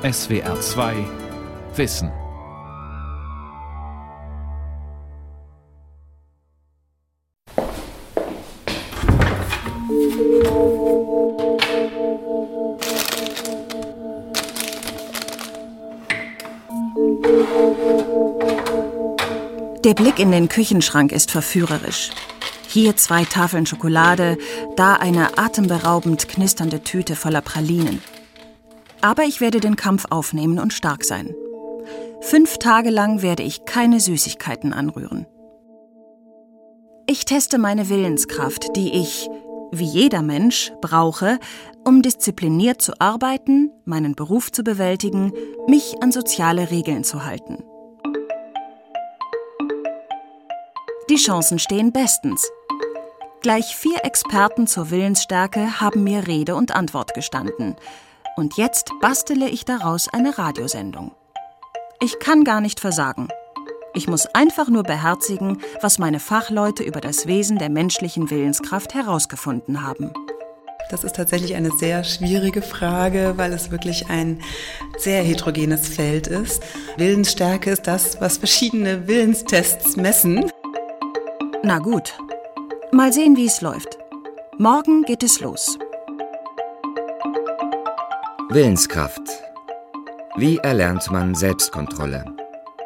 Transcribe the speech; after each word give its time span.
SWR 0.00 0.60
2 0.60 0.94
Wissen. 1.74 2.12
Der 19.82 19.94
Blick 19.94 20.20
in 20.20 20.30
den 20.30 20.48
Küchenschrank 20.48 21.10
ist 21.10 21.32
verführerisch. 21.32 22.10
Hier 22.68 22.94
zwei 22.94 23.24
Tafeln 23.24 23.66
Schokolade, 23.66 24.38
da 24.76 24.94
eine 24.94 25.38
atemberaubend 25.38 26.28
knisternde 26.28 26.84
Tüte 26.84 27.16
voller 27.16 27.40
Pralinen. 27.40 28.00
Aber 29.00 29.24
ich 29.24 29.40
werde 29.40 29.60
den 29.60 29.76
Kampf 29.76 30.06
aufnehmen 30.10 30.58
und 30.58 30.72
stark 30.72 31.04
sein. 31.04 31.34
Fünf 32.20 32.58
Tage 32.58 32.90
lang 32.90 33.22
werde 33.22 33.42
ich 33.42 33.64
keine 33.64 34.00
Süßigkeiten 34.00 34.72
anrühren. 34.72 35.26
Ich 37.06 37.24
teste 37.24 37.58
meine 37.58 37.88
Willenskraft, 37.88 38.76
die 38.76 38.92
ich, 38.92 39.28
wie 39.70 39.84
jeder 39.84 40.22
Mensch, 40.22 40.72
brauche, 40.80 41.38
um 41.84 42.02
diszipliniert 42.02 42.82
zu 42.82 43.00
arbeiten, 43.00 43.70
meinen 43.84 44.14
Beruf 44.14 44.52
zu 44.52 44.62
bewältigen, 44.62 45.32
mich 45.68 46.02
an 46.02 46.12
soziale 46.12 46.70
Regeln 46.70 47.04
zu 47.04 47.24
halten. 47.24 47.64
Die 51.08 51.16
Chancen 51.16 51.58
stehen 51.58 51.92
bestens. 51.92 52.50
Gleich 53.40 53.74
vier 53.74 54.04
Experten 54.04 54.66
zur 54.66 54.90
Willensstärke 54.90 55.80
haben 55.80 56.04
mir 56.04 56.26
Rede 56.26 56.56
und 56.56 56.74
Antwort 56.74 57.14
gestanden. 57.14 57.76
Und 58.38 58.56
jetzt 58.56 58.92
bastele 59.00 59.48
ich 59.48 59.64
daraus 59.64 60.06
eine 60.06 60.38
Radiosendung. 60.38 61.10
Ich 62.00 62.20
kann 62.20 62.44
gar 62.44 62.60
nicht 62.60 62.78
versagen. 62.78 63.26
Ich 63.94 64.06
muss 64.06 64.26
einfach 64.26 64.68
nur 64.68 64.84
beherzigen, 64.84 65.60
was 65.80 65.98
meine 65.98 66.20
Fachleute 66.20 66.84
über 66.84 67.00
das 67.00 67.26
Wesen 67.26 67.58
der 67.58 67.68
menschlichen 67.68 68.30
Willenskraft 68.30 68.94
herausgefunden 68.94 69.82
haben. 69.82 70.12
Das 70.88 71.02
ist 71.02 71.16
tatsächlich 71.16 71.56
eine 71.56 71.72
sehr 71.72 72.04
schwierige 72.04 72.62
Frage, 72.62 73.32
weil 73.34 73.52
es 73.52 73.72
wirklich 73.72 74.08
ein 74.08 74.40
sehr 74.98 75.24
heterogenes 75.24 75.88
Feld 75.88 76.28
ist. 76.28 76.62
Willensstärke 76.96 77.70
ist 77.70 77.88
das, 77.88 78.20
was 78.20 78.38
verschiedene 78.38 79.08
Willenstests 79.08 79.96
messen. 79.96 80.48
Na 81.64 81.80
gut, 81.80 82.14
Mal 82.92 83.12
sehen, 83.12 83.36
wie 83.36 83.46
es 83.46 83.62
läuft. 83.62 83.98
Morgen 84.58 85.02
geht 85.02 85.24
es 85.24 85.40
los. 85.40 85.76
Willenskraft. 88.50 89.20
Wie 90.36 90.56
erlernt 90.56 91.10
man 91.10 91.34
Selbstkontrolle? 91.34 92.24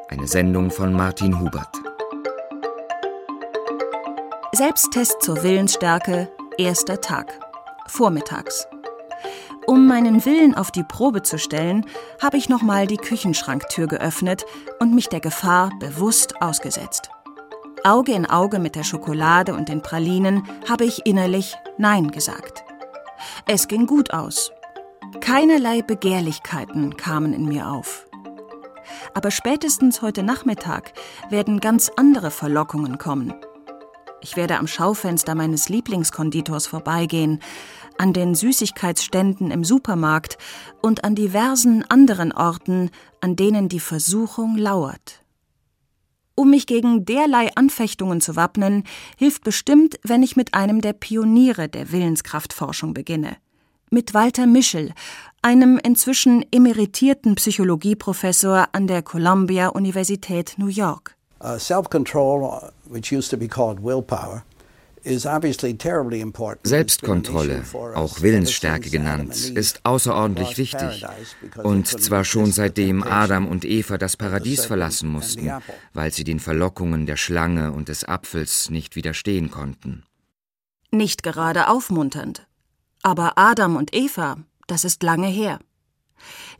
Eine 0.08 0.26
Sendung 0.26 0.72
von 0.72 0.92
Martin 0.92 1.38
Hubert. 1.38 1.76
Selbsttest 4.50 5.22
zur 5.22 5.44
Willensstärke, 5.44 6.28
erster 6.58 7.00
Tag. 7.00 7.38
Vormittags. 7.86 8.66
Um 9.64 9.86
meinen 9.86 10.24
Willen 10.24 10.56
auf 10.56 10.72
die 10.72 10.82
Probe 10.82 11.22
zu 11.22 11.38
stellen, 11.38 11.86
habe 12.20 12.38
ich 12.38 12.48
nochmal 12.48 12.88
die 12.88 12.96
Küchenschranktür 12.96 13.86
geöffnet 13.86 14.44
und 14.80 14.96
mich 14.96 15.10
der 15.10 15.20
Gefahr 15.20 15.70
bewusst 15.78 16.42
ausgesetzt. 16.42 17.10
Auge 17.84 18.14
in 18.14 18.26
Auge 18.26 18.58
mit 18.58 18.74
der 18.74 18.82
Schokolade 18.82 19.54
und 19.54 19.68
den 19.68 19.80
Pralinen 19.80 20.42
habe 20.68 20.84
ich 20.84 21.06
innerlich 21.06 21.56
Nein 21.78 22.10
gesagt. 22.10 22.64
Es 23.46 23.68
ging 23.68 23.86
gut 23.86 24.12
aus. 24.12 24.50
Keinerlei 25.20 25.82
Begehrlichkeiten 25.82 26.96
kamen 26.96 27.32
in 27.32 27.46
mir 27.46 27.68
auf. 27.68 28.06
Aber 29.14 29.30
spätestens 29.30 30.02
heute 30.02 30.22
Nachmittag 30.22 30.92
werden 31.30 31.60
ganz 31.60 31.90
andere 31.96 32.30
Verlockungen 32.30 32.98
kommen. 32.98 33.34
Ich 34.20 34.36
werde 34.36 34.58
am 34.58 34.66
Schaufenster 34.66 35.34
meines 35.34 35.68
Lieblingskonditors 35.68 36.66
vorbeigehen, 36.66 37.40
an 37.98 38.12
den 38.12 38.34
Süßigkeitsständen 38.34 39.50
im 39.50 39.64
Supermarkt 39.64 40.38
und 40.80 41.04
an 41.04 41.14
diversen 41.14 41.84
anderen 41.90 42.32
Orten, 42.32 42.90
an 43.20 43.36
denen 43.36 43.68
die 43.68 43.80
Versuchung 43.80 44.56
lauert. 44.56 45.22
Um 46.34 46.50
mich 46.50 46.66
gegen 46.66 47.04
derlei 47.04 47.50
Anfechtungen 47.54 48.20
zu 48.20 48.36
wappnen, 48.36 48.84
hilft 49.18 49.44
bestimmt, 49.44 49.98
wenn 50.02 50.22
ich 50.22 50.36
mit 50.36 50.54
einem 50.54 50.80
der 50.80 50.94
Pioniere 50.94 51.68
der 51.68 51.92
Willenskraftforschung 51.92 52.94
beginne. 52.94 53.36
Mit 53.94 54.14
Walter 54.14 54.46
Mischel, 54.46 54.94
einem 55.42 55.78
inzwischen 55.78 56.46
emeritierten 56.50 57.34
Psychologieprofessor 57.34 58.70
an 58.72 58.86
der 58.86 59.02
Columbia 59.02 59.68
Universität 59.68 60.54
New 60.56 60.68
York. 60.68 61.14
Uh, 61.44 61.58
willpower, 63.82 64.44
Selbstkontrolle, 66.62 67.64
auch 67.94 68.22
Willensstärke 68.22 68.88
genannt, 68.88 69.50
ist 69.50 69.84
außerordentlich 69.84 70.56
wichtig. 70.56 71.04
Und 71.62 71.86
zwar 71.86 72.24
schon 72.24 72.50
seitdem 72.50 73.02
Adam 73.02 73.46
und 73.46 73.66
Eva 73.66 73.98
das 73.98 74.16
Paradies 74.16 74.64
verlassen 74.64 75.10
mussten, 75.10 75.52
weil 75.92 76.10
sie 76.14 76.24
den 76.24 76.40
Verlockungen 76.40 77.04
der 77.04 77.16
Schlange 77.16 77.72
und 77.72 77.90
des 77.90 78.08
Apfels 78.08 78.70
nicht 78.70 78.96
widerstehen 78.96 79.50
konnten. 79.50 80.04
Nicht 80.90 81.22
gerade 81.22 81.68
aufmunternd. 81.68 82.46
Aber 83.02 83.36
Adam 83.36 83.76
und 83.76 83.94
Eva, 83.94 84.36
das 84.66 84.84
ist 84.84 85.02
lange 85.02 85.26
her. 85.26 85.58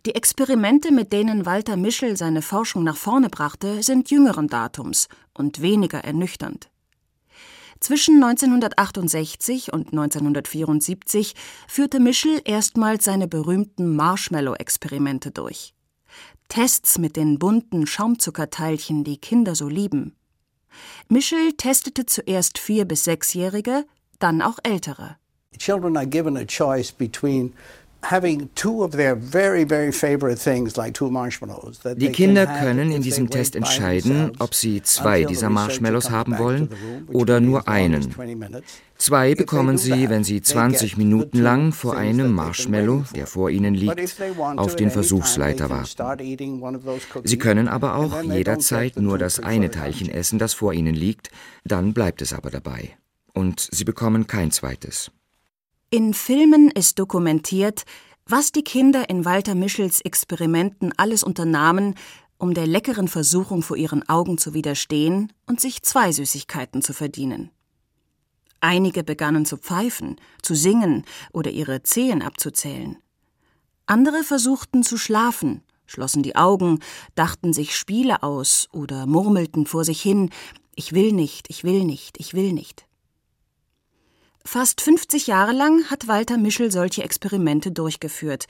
Die 0.06 0.16
Experimente, 0.16 0.90
mit 0.90 1.12
denen 1.12 1.46
Walter 1.46 1.76
Mischel 1.76 2.16
seine 2.16 2.42
Forschung 2.42 2.82
nach 2.82 2.96
vorne 2.96 3.28
brachte, 3.28 3.82
sind 3.82 4.10
jüngeren 4.10 4.48
Datums 4.48 5.08
und 5.34 5.62
weniger 5.62 6.02
ernüchternd. 6.02 6.68
Zwischen 7.78 8.22
1968 8.22 9.72
und 9.72 9.88
1974 9.88 11.34
führte 11.68 12.00
Mischel 12.00 12.40
erstmals 12.44 13.04
seine 13.04 13.28
berühmten 13.28 13.96
Marshmallow-Experimente 13.96 15.30
durch. 15.30 15.74
Tests 16.48 16.98
mit 16.98 17.16
den 17.16 17.38
bunten 17.38 17.86
Schaumzuckerteilchen, 17.86 19.04
die 19.04 19.16
Kinder 19.16 19.54
so 19.54 19.68
lieben. 19.68 20.14
Mischel 21.08 21.54
testete 21.54 22.06
zuerst 22.06 22.58
vier- 22.58 22.84
bis 22.84 23.04
sechsjährige, 23.04 23.84
dann 24.18 24.42
auch 24.42 24.58
ältere. 24.62 25.16
Children 25.58 25.96
are 25.96 26.06
given 26.06 26.36
a 26.36 26.44
choice 26.44 26.90
between 26.90 27.52
die 31.96 32.08
Kinder 32.10 32.46
können 32.46 32.90
in 32.90 33.02
diesem 33.02 33.30
Test 33.30 33.54
entscheiden, 33.54 34.32
ob 34.40 34.54
sie 34.54 34.82
zwei 34.82 35.22
dieser 35.24 35.50
Marshmallows 35.50 36.10
haben 36.10 36.36
wollen 36.38 36.68
oder 37.12 37.38
nur 37.38 37.68
einen. 37.68 38.12
Zwei 38.98 39.36
bekommen 39.36 39.78
sie, 39.78 40.08
wenn 40.08 40.24
sie 40.24 40.42
20 40.42 40.96
Minuten 40.96 41.38
lang 41.38 41.72
vor 41.72 41.96
einem 41.96 42.32
Marshmallow, 42.32 43.04
der 43.14 43.28
vor 43.28 43.50
ihnen 43.50 43.74
liegt, 43.74 44.20
auf 44.56 44.74
den 44.74 44.90
Versuchsleiter 44.90 45.70
warten. 45.70 46.36
Sie 47.24 47.38
können 47.38 47.68
aber 47.68 47.94
auch 47.94 48.22
jederzeit 48.22 48.96
nur 48.96 49.18
das 49.18 49.38
eine 49.38 49.70
Teilchen 49.70 50.08
essen, 50.08 50.40
das 50.40 50.54
vor 50.54 50.72
ihnen 50.72 50.94
liegt, 50.94 51.30
dann 51.64 51.92
bleibt 51.94 52.20
es 52.20 52.32
aber 52.32 52.50
dabei. 52.50 52.96
Und 53.32 53.68
sie 53.70 53.84
bekommen 53.84 54.26
kein 54.26 54.50
zweites. 54.50 55.12
In 55.94 56.14
Filmen 56.14 56.70
ist 56.70 56.98
dokumentiert, 56.98 57.82
was 58.24 58.50
die 58.50 58.64
Kinder 58.64 59.10
in 59.10 59.26
Walter 59.26 59.54
Mischels 59.54 60.00
Experimenten 60.00 60.94
alles 60.96 61.22
unternahmen, 61.22 61.96
um 62.38 62.54
der 62.54 62.66
leckeren 62.66 63.08
Versuchung 63.08 63.60
vor 63.60 63.76
ihren 63.76 64.08
Augen 64.08 64.38
zu 64.38 64.54
widerstehen 64.54 65.34
und 65.46 65.60
sich 65.60 65.82
zwei 65.82 66.10
Süßigkeiten 66.10 66.80
zu 66.80 66.94
verdienen. 66.94 67.50
Einige 68.60 69.04
begannen 69.04 69.44
zu 69.44 69.58
pfeifen, 69.58 70.16
zu 70.40 70.54
singen 70.54 71.04
oder 71.30 71.50
ihre 71.50 71.82
Zehen 71.82 72.22
abzuzählen. 72.22 72.96
Andere 73.84 74.24
versuchten 74.24 74.84
zu 74.84 74.96
schlafen, 74.96 75.62
schlossen 75.84 76.22
die 76.22 76.36
Augen, 76.36 76.78
dachten 77.16 77.52
sich 77.52 77.76
Spiele 77.76 78.22
aus 78.22 78.66
oder 78.72 79.04
murmelten 79.04 79.66
vor 79.66 79.84
sich 79.84 80.00
hin 80.00 80.30
Ich 80.74 80.94
will 80.94 81.12
nicht, 81.12 81.50
ich 81.50 81.64
will 81.64 81.84
nicht, 81.84 82.18
ich 82.18 82.32
will 82.32 82.54
nicht. 82.54 82.86
Fast 84.44 84.80
50 84.80 85.28
Jahre 85.28 85.52
lang 85.52 85.88
hat 85.90 86.08
Walter 86.08 86.36
Mischel 86.36 86.70
solche 86.70 87.02
Experimente 87.02 87.70
durchgeführt, 87.70 88.46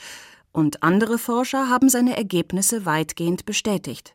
und 0.53 0.83
andere 0.83 1.19
Forscher 1.19 1.69
haben 1.69 1.89
seine 1.89 2.17
Ergebnisse 2.17 2.85
weitgehend 2.85 3.47
bestätigt. 3.47 4.15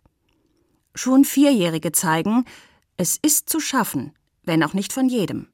Schon 0.94 1.26
Vierjährige 1.26 1.92
zeigen, 1.92 2.46
es 2.96 3.18
ist 3.22 3.50
zu 3.50 3.60
schaffen, 3.60 4.14
wenn 4.44 4.64
auch 4.64 4.74
nicht 4.74 4.94
von 4.94 5.10
jedem. 5.10 5.48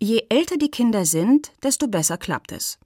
Je 0.00 0.22
älter 0.28 0.56
die 0.56 0.70
Kinder 0.70 1.04
sind, 1.04 1.52
desto 1.62 1.88
besser 1.88 2.18
klappt 2.18 2.52
es. 2.52 2.78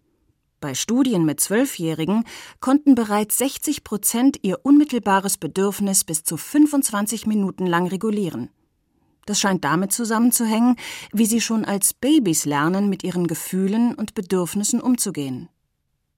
Bei 0.61 0.75
Studien 0.75 1.25
mit 1.25 1.41
Zwölfjährigen 1.41 2.25
konnten 2.61 2.95
bereits 2.95 3.37
60 3.39 3.85
Prozent 3.85 4.39
ihr 4.43 4.61
unmittelbares 4.63 5.37
Bedürfnis 5.37 6.05
bis 6.05 6.25
zu 6.25 6.37
25 6.37 7.27
Minuten 7.27 7.67
lang 7.67 7.87
regulieren. 7.89 8.49
Das 9.25 9.39
scheint 9.41 9.65
damit 9.65 9.93
zusammenzuhängen, 9.93 10.77
wie 11.13 11.27
sie 11.27 11.41
schon 11.41 11.65
als 11.65 11.95
Babys 11.95 12.45
lernen, 12.45 12.89
mit 12.89 13.05
ihren 13.05 13.27
Gefühlen 13.27 13.95
und 13.95 14.15
Bedürfnissen 14.15 14.81
umzugehen. 14.81 15.49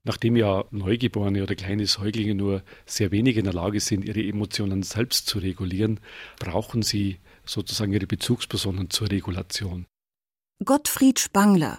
Nachdem 0.04 0.36
ja 0.36 0.64
Neugeborene 0.70 1.42
oder 1.42 1.54
kleine 1.54 1.86
Säuglinge 1.86 2.34
nur 2.34 2.62
sehr 2.84 3.10
wenig 3.10 3.38
in 3.38 3.44
der 3.44 3.54
Lage 3.54 3.80
sind, 3.80 4.04
ihre 4.04 4.22
Emotionen 4.22 4.82
selbst 4.82 5.26
zu 5.26 5.38
regulieren, 5.38 5.98
brauchen 6.38 6.82
sie 6.82 7.18
sozusagen 7.46 7.92
ihre 7.92 8.06
Bezugspersonen 8.06 8.90
zur 8.90 9.10
Regulation. 9.10 9.86
Gottfried 10.62 11.18
Spangler, 11.18 11.78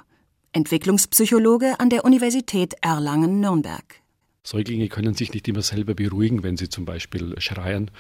Entwicklungspsychologe 0.54 1.80
an 1.80 1.90
der 1.90 2.04
Universität 2.04 2.74
Erlangen-Nürnberg. 2.82 4.02
Säuglinge 4.44 4.90
können 4.90 5.16
sich 5.16 5.34
nicht 5.34 5.48
immer 5.48 5.62
selber 5.62 5.96
beruhigen, 5.96 6.44
wenn 6.44 6.58
sie 6.58 6.70
zum 6.70 6.86
Beispiel 6.86 7.40
schreien. 7.40 7.92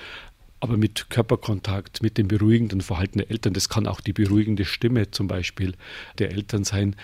Aber 0.66 0.78
mit 0.78 1.12
Körperkontakt, 1.12 2.02
mit 2.02 2.18
dem 2.18 2.28
beruhigenden 2.28 2.82
Verhalten 2.82 3.20
der 3.20 3.30
Eltern, 3.30 3.54
das 3.54 3.70
kann 3.70 3.86
auch 3.86 4.02
die 4.02 4.14
beruhigende 4.14 4.66
Stimme 4.66 5.12
zum 5.12 5.28
Beispiel 5.28 5.76
der 6.18 6.32
Eltern 6.32 6.64
sein, 6.64 6.96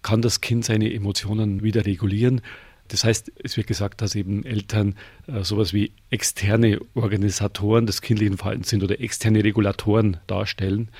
kann 0.00 0.22
das 0.22 0.40
Kind 0.40 0.64
seine 0.64 0.90
Emotionen 0.94 1.62
wieder 1.62 1.84
regulieren. 1.84 2.40
Das 2.88 3.04
heißt, 3.04 3.32
es 3.42 3.56
wird 3.56 3.66
gesagt, 3.66 4.02
dass 4.02 4.14
eben 4.14 4.44
Eltern 4.44 4.96
äh, 5.26 5.44
sowas 5.44 5.72
wie 5.72 5.92
externe 6.10 6.78
Organisatoren 6.94 7.86
des 7.86 8.02
kindlichen 8.02 8.36
Verhaltens 8.36 8.68
sind 8.68 8.82
oder 8.82 9.00
externe 9.00 9.42
Regulatoren 9.42 10.18
darstellen. 10.26 10.90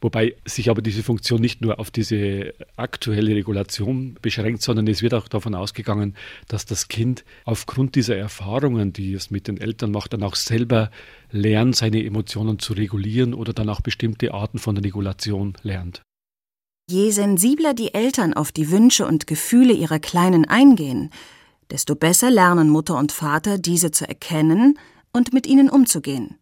Wobei 0.00 0.34
sich 0.44 0.70
aber 0.70 0.82
diese 0.82 1.02
Funktion 1.02 1.40
nicht 1.40 1.60
nur 1.60 1.78
auf 1.78 1.90
diese 1.90 2.54
aktuelle 2.76 3.34
Regulation 3.34 4.16
beschränkt, 4.20 4.62
sondern 4.62 4.88
es 4.88 5.02
wird 5.02 5.14
auch 5.14 5.28
davon 5.28 5.54
ausgegangen, 5.54 6.14
dass 6.48 6.66
das 6.66 6.88
Kind 6.88 7.24
aufgrund 7.44 7.94
dieser 7.94 8.16
Erfahrungen, 8.16 8.92
die 8.92 9.12
es 9.14 9.30
mit 9.30 9.46
den 9.46 9.60
Eltern 9.60 9.92
macht, 9.92 10.14
dann 10.14 10.22
auch 10.22 10.34
selber 10.34 10.90
lernt, 11.30 11.76
seine 11.76 12.04
Emotionen 12.04 12.58
zu 12.58 12.72
regulieren 12.72 13.34
oder 13.34 13.52
dann 13.52 13.68
auch 13.68 13.80
bestimmte 13.80 14.34
Arten 14.34 14.58
von 14.58 14.76
Regulation 14.76 15.54
lernt. 15.62 16.02
Je 16.88 17.10
sensibler 17.10 17.74
die 17.74 17.94
Eltern 17.94 18.32
auf 18.32 18.52
die 18.52 18.70
Wünsche 18.70 19.08
und 19.08 19.26
Gefühle 19.26 19.72
ihrer 19.72 19.98
Kleinen 19.98 20.44
eingehen, 20.44 21.10
desto 21.68 21.96
besser 21.96 22.30
lernen 22.30 22.68
Mutter 22.68 22.96
und 22.96 23.10
Vater, 23.10 23.58
diese 23.58 23.90
zu 23.90 24.08
erkennen 24.08 24.78
und 25.12 25.32
mit 25.32 25.48
ihnen 25.48 25.68
umzugehen. 25.68 26.38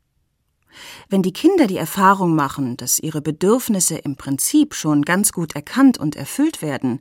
Wenn 1.08 1.22
die 1.22 1.32
Kinder 1.32 1.66
die 1.66 1.78
Erfahrung 1.78 2.34
machen, 2.34 2.76
dass 2.76 2.98
ihre 2.98 3.22
Bedürfnisse 3.22 3.96
im 3.96 4.16
Prinzip 4.16 4.74
schon 4.74 5.00
ganz 5.00 5.32
gut 5.32 5.54
erkannt 5.54 5.96
und 5.96 6.14
erfüllt 6.14 6.60
werden, 6.60 7.00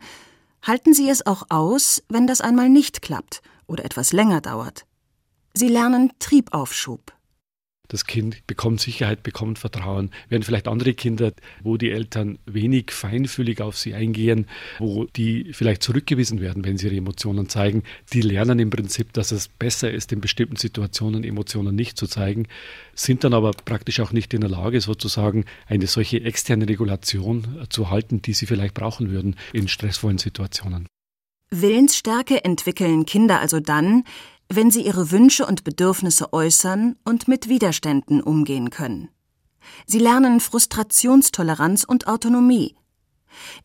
halten 0.62 0.94
sie 0.94 1.10
es 1.10 1.26
auch 1.26 1.44
aus, 1.50 2.02
wenn 2.08 2.28
das 2.28 2.40
einmal 2.40 2.70
nicht 2.70 3.02
klappt 3.02 3.42
oder 3.68 3.84
etwas 3.84 4.14
länger 4.14 4.40
dauert. 4.40 4.86
Sie 5.54 5.68
lernen 5.68 6.14
Triebaufschub. 6.20 7.12
Das 7.94 8.06
Kind 8.06 8.48
bekommt 8.48 8.82
Sicherheit, 8.82 9.22
bekommt 9.22 9.60
Vertrauen. 9.60 10.10
Während 10.28 10.46
vielleicht 10.46 10.68
andere 10.68 10.96
Kinder, 10.96 11.32
wo 11.62 11.78
die 11.78 11.92
Eltern 11.92 12.40
wenig 12.48 12.90
feinfühlig 12.90 13.62
auf 13.62 13.78
sie 13.78 13.94
eingehen, 13.94 14.48
wo 14.80 15.06
die 15.06 15.54
vielleicht 15.54 15.84
zurückgewiesen 15.84 16.42
werden, 16.42 16.66
wenn 16.66 16.76
sie 16.76 16.88
ihre 16.88 16.96
Emotionen 16.96 17.50
zeigen, 17.50 17.84
die 18.12 18.22
lernen 18.22 18.58
im 18.58 18.72
Prinzip, 18.72 19.14
dass 19.14 19.32
es 19.32 19.48
besser 19.48 19.92
ist, 19.92 20.12
in 20.12 20.22
bestimmten 20.22 20.56
Situationen 20.56 21.24
Emotionen 21.24 21.76
nicht 21.76 21.96
zu 21.96 22.08
zeigen, 22.08 22.48
sind 22.96 23.24
dann 23.24 23.36
aber 23.36 23.52
praktisch 23.52 24.00
auch 24.00 24.12
nicht 24.12 24.34
in 24.34 24.42
der 24.42 24.50
Lage, 24.50 24.82
sozusagen 24.82 25.46
eine 25.68 25.86
solche 25.86 26.24
externe 26.24 26.68
Regulation 26.68 27.68
zu 27.70 27.92
halten, 27.92 28.24
die 28.24 28.34
sie 28.34 28.48
vielleicht 28.48 28.74
brauchen 28.74 29.12
würden 29.12 29.36
in 29.54 29.68
stressvollen 29.68 30.18
Situationen. 30.18 30.88
Willensstärke 31.52 32.44
entwickeln 32.44 33.06
Kinder 33.06 33.40
also 33.40 33.60
dann, 33.60 34.04
wenn 34.56 34.72
sie 34.72 34.86
ihre 34.86 35.12
Wünsche 35.12 35.46
und 35.46 35.64
Bedürfnisse 35.64 36.34
äußern 36.34 36.96
und 37.04 37.28
mit 37.28 37.50
Widerständen 37.50 38.22
umgehen 38.22 38.70
können. 38.70 39.10
Sie 39.86 40.00
lernen 40.00 40.40
Frustrationstoleranz 40.40 41.84
und 41.84 42.08
Autonomie. 42.08 42.76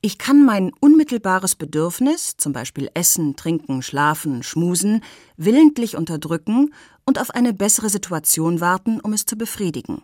Ich 0.00 0.18
kann 0.18 0.44
mein 0.44 0.72
unmittelbares 0.80 1.54
Bedürfnis, 1.54 2.36
zum 2.36 2.52
Beispiel 2.52 2.88
Essen, 2.94 3.36
Trinken, 3.36 3.82
Schlafen, 3.82 4.42
Schmusen, 4.42 5.02
willentlich 5.36 5.96
unterdrücken 5.96 6.72
und 7.04 7.20
auf 7.20 7.30
eine 7.30 7.52
bessere 7.52 7.90
Situation 7.90 8.60
warten, 8.60 9.00
um 9.00 9.12
es 9.12 9.26
zu 9.26 9.36
befriedigen. 9.36 10.02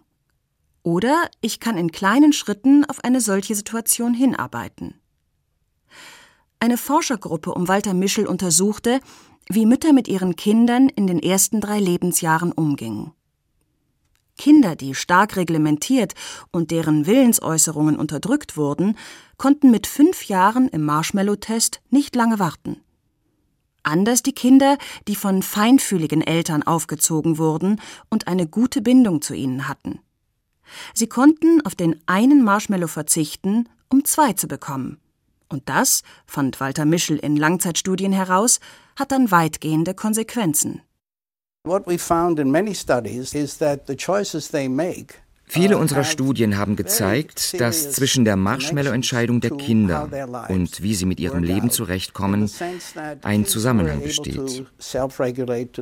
Oder 0.82 1.30
ich 1.40 1.60
kann 1.60 1.78
in 1.78 1.92
kleinen 1.92 2.32
Schritten 2.32 2.84
auf 2.84 3.02
eine 3.02 3.20
solche 3.20 3.54
Situation 3.54 4.12
hinarbeiten. 4.12 5.00
Eine 6.60 6.76
Forschergruppe 6.76 7.52
um 7.52 7.68
Walter 7.68 7.94
Mischel 7.94 8.26
untersuchte, 8.26 9.00
wie 9.48 9.66
Mütter 9.66 9.92
mit 9.92 10.08
ihren 10.08 10.36
Kindern 10.36 10.88
in 10.88 11.06
den 11.06 11.18
ersten 11.18 11.60
drei 11.60 11.78
Lebensjahren 11.78 12.52
umgingen. 12.52 13.12
Kinder, 14.36 14.74
die 14.74 14.94
stark 14.94 15.36
reglementiert 15.36 16.14
und 16.50 16.70
deren 16.70 17.06
Willensäußerungen 17.06 17.96
unterdrückt 17.96 18.56
wurden, 18.56 18.96
konnten 19.36 19.70
mit 19.70 19.86
fünf 19.86 20.24
Jahren 20.24 20.68
im 20.68 20.84
Marshmallow-Test 20.84 21.80
nicht 21.90 22.16
lange 22.16 22.38
warten. 22.38 22.80
Anders 23.84 24.22
die 24.22 24.32
Kinder, 24.32 24.78
die 25.06 25.14
von 25.14 25.42
feinfühligen 25.42 26.22
Eltern 26.22 26.62
aufgezogen 26.62 27.38
wurden 27.38 27.80
und 28.08 28.26
eine 28.26 28.48
gute 28.48 28.80
Bindung 28.80 29.20
zu 29.22 29.34
ihnen 29.34 29.68
hatten. 29.68 30.00
Sie 30.94 31.06
konnten 31.06 31.64
auf 31.64 31.74
den 31.74 32.00
einen 32.06 32.42
Marshmallow 32.42 32.88
verzichten, 32.88 33.68
um 33.90 34.04
zwei 34.04 34.32
zu 34.32 34.48
bekommen. 34.48 34.98
Und 35.48 35.68
das, 35.68 36.02
fand 36.26 36.60
Walter 36.60 36.84
Mischel 36.84 37.18
in 37.18 37.36
Langzeitstudien 37.36 38.12
heraus, 38.12 38.60
hat 38.96 39.12
dann 39.12 39.30
weitgehende 39.30 39.94
Konsequenzen. 39.94 40.82
What 41.66 41.86
we 41.86 41.98
found 41.98 42.38
in 42.38 42.50
many 42.50 42.74
studies 42.74 43.34
is 43.34 43.56
that 43.58 43.86
the 43.86 43.96
choices 43.96 44.48
they 44.48 44.68
make 44.68 45.23
Viele 45.46 45.78
unserer 45.78 46.04
Studien 46.04 46.56
haben 46.56 46.74
gezeigt, 46.74 47.60
dass 47.60 47.92
zwischen 47.92 48.24
der 48.24 48.36
Marshmallow-Entscheidung 48.36 49.40
der 49.40 49.50
Kinder 49.50 50.08
und 50.48 50.82
wie 50.82 50.94
sie 50.94 51.06
mit 51.06 51.20
ihrem 51.20 51.42
Leben 51.42 51.70
zurechtkommen, 51.70 52.50
ein 53.22 53.44
Zusammenhang 53.44 54.02
besteht. 54.02 54.66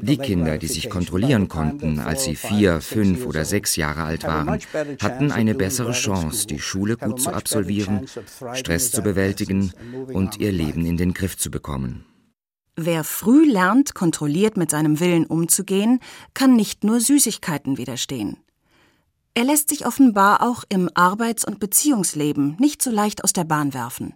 Die 0.01 0.19
Kinder, 0.19 0.59
die 0.59 0.67
sich 0.67 0.91
kontrollieren 0.91 1.49
konnten, 1.49 2.01
als 2.01 2.25
sie 2.25 2.37
vier, 2.37 2.81
fünf 2.81 3.25
oder 3.25 3.45
sechs 3.45 3.77
Jahre 3.77 4.03
alt 4.03 4.25
waren, 4.25 4.59
hatten 5.01 5.33
eine 5.33 5.55
bessere 5.55 5.93
Chance, 5.93 6.47
die 6.47 6.59
Schule 6.59 6.97
gut 6.97 7.21
zu 7.21 7.33
absolvieren, 7.33 8.07
Stress 8.55 8.91
zu 8.91 9.03
bewältigen 9.03 9.73
und 10.13 10.39
ihr 10.39 10.53
Leben 10.53 10.85
in 10.85 10.97
den 10.97 11.15
Griff 11.15 11.39
zu 11.39 11.51
bekommen. 11.51 12.05
Wer 12.77 13.05
früh 13.05 13.51
lernt, 13.51 13.95
kontrolliert 13.95 14.57
mit 14.57 14.71
seinem 14.71 14.99
Willen 14.99 15.27
umzugehen, 15.27 16.01
kann 16.33 16.57
nicht 16.57 16.85
nur 16.85 17.01
Süßigkeiten 17.01 17.77
widerstehen. 17.77 18.39
Er 19.35 19.45
lässt 19.45 19.71
sich 19.71 19.87
offenbar 19.87 20.43
auch 20.43 20.63
im 20.69 20.91
Arbeits- 20.93 21.47
und 21.47 21.59
Beziehungsleben 21.59 22.57
nicht 22.59 22.83
so 22.83 22.91
leicht 22.91 23.25
aus 23.25 23.33
der 23.33 23.45
Bahn 23.45 23.73
werfen. 23.73 24.15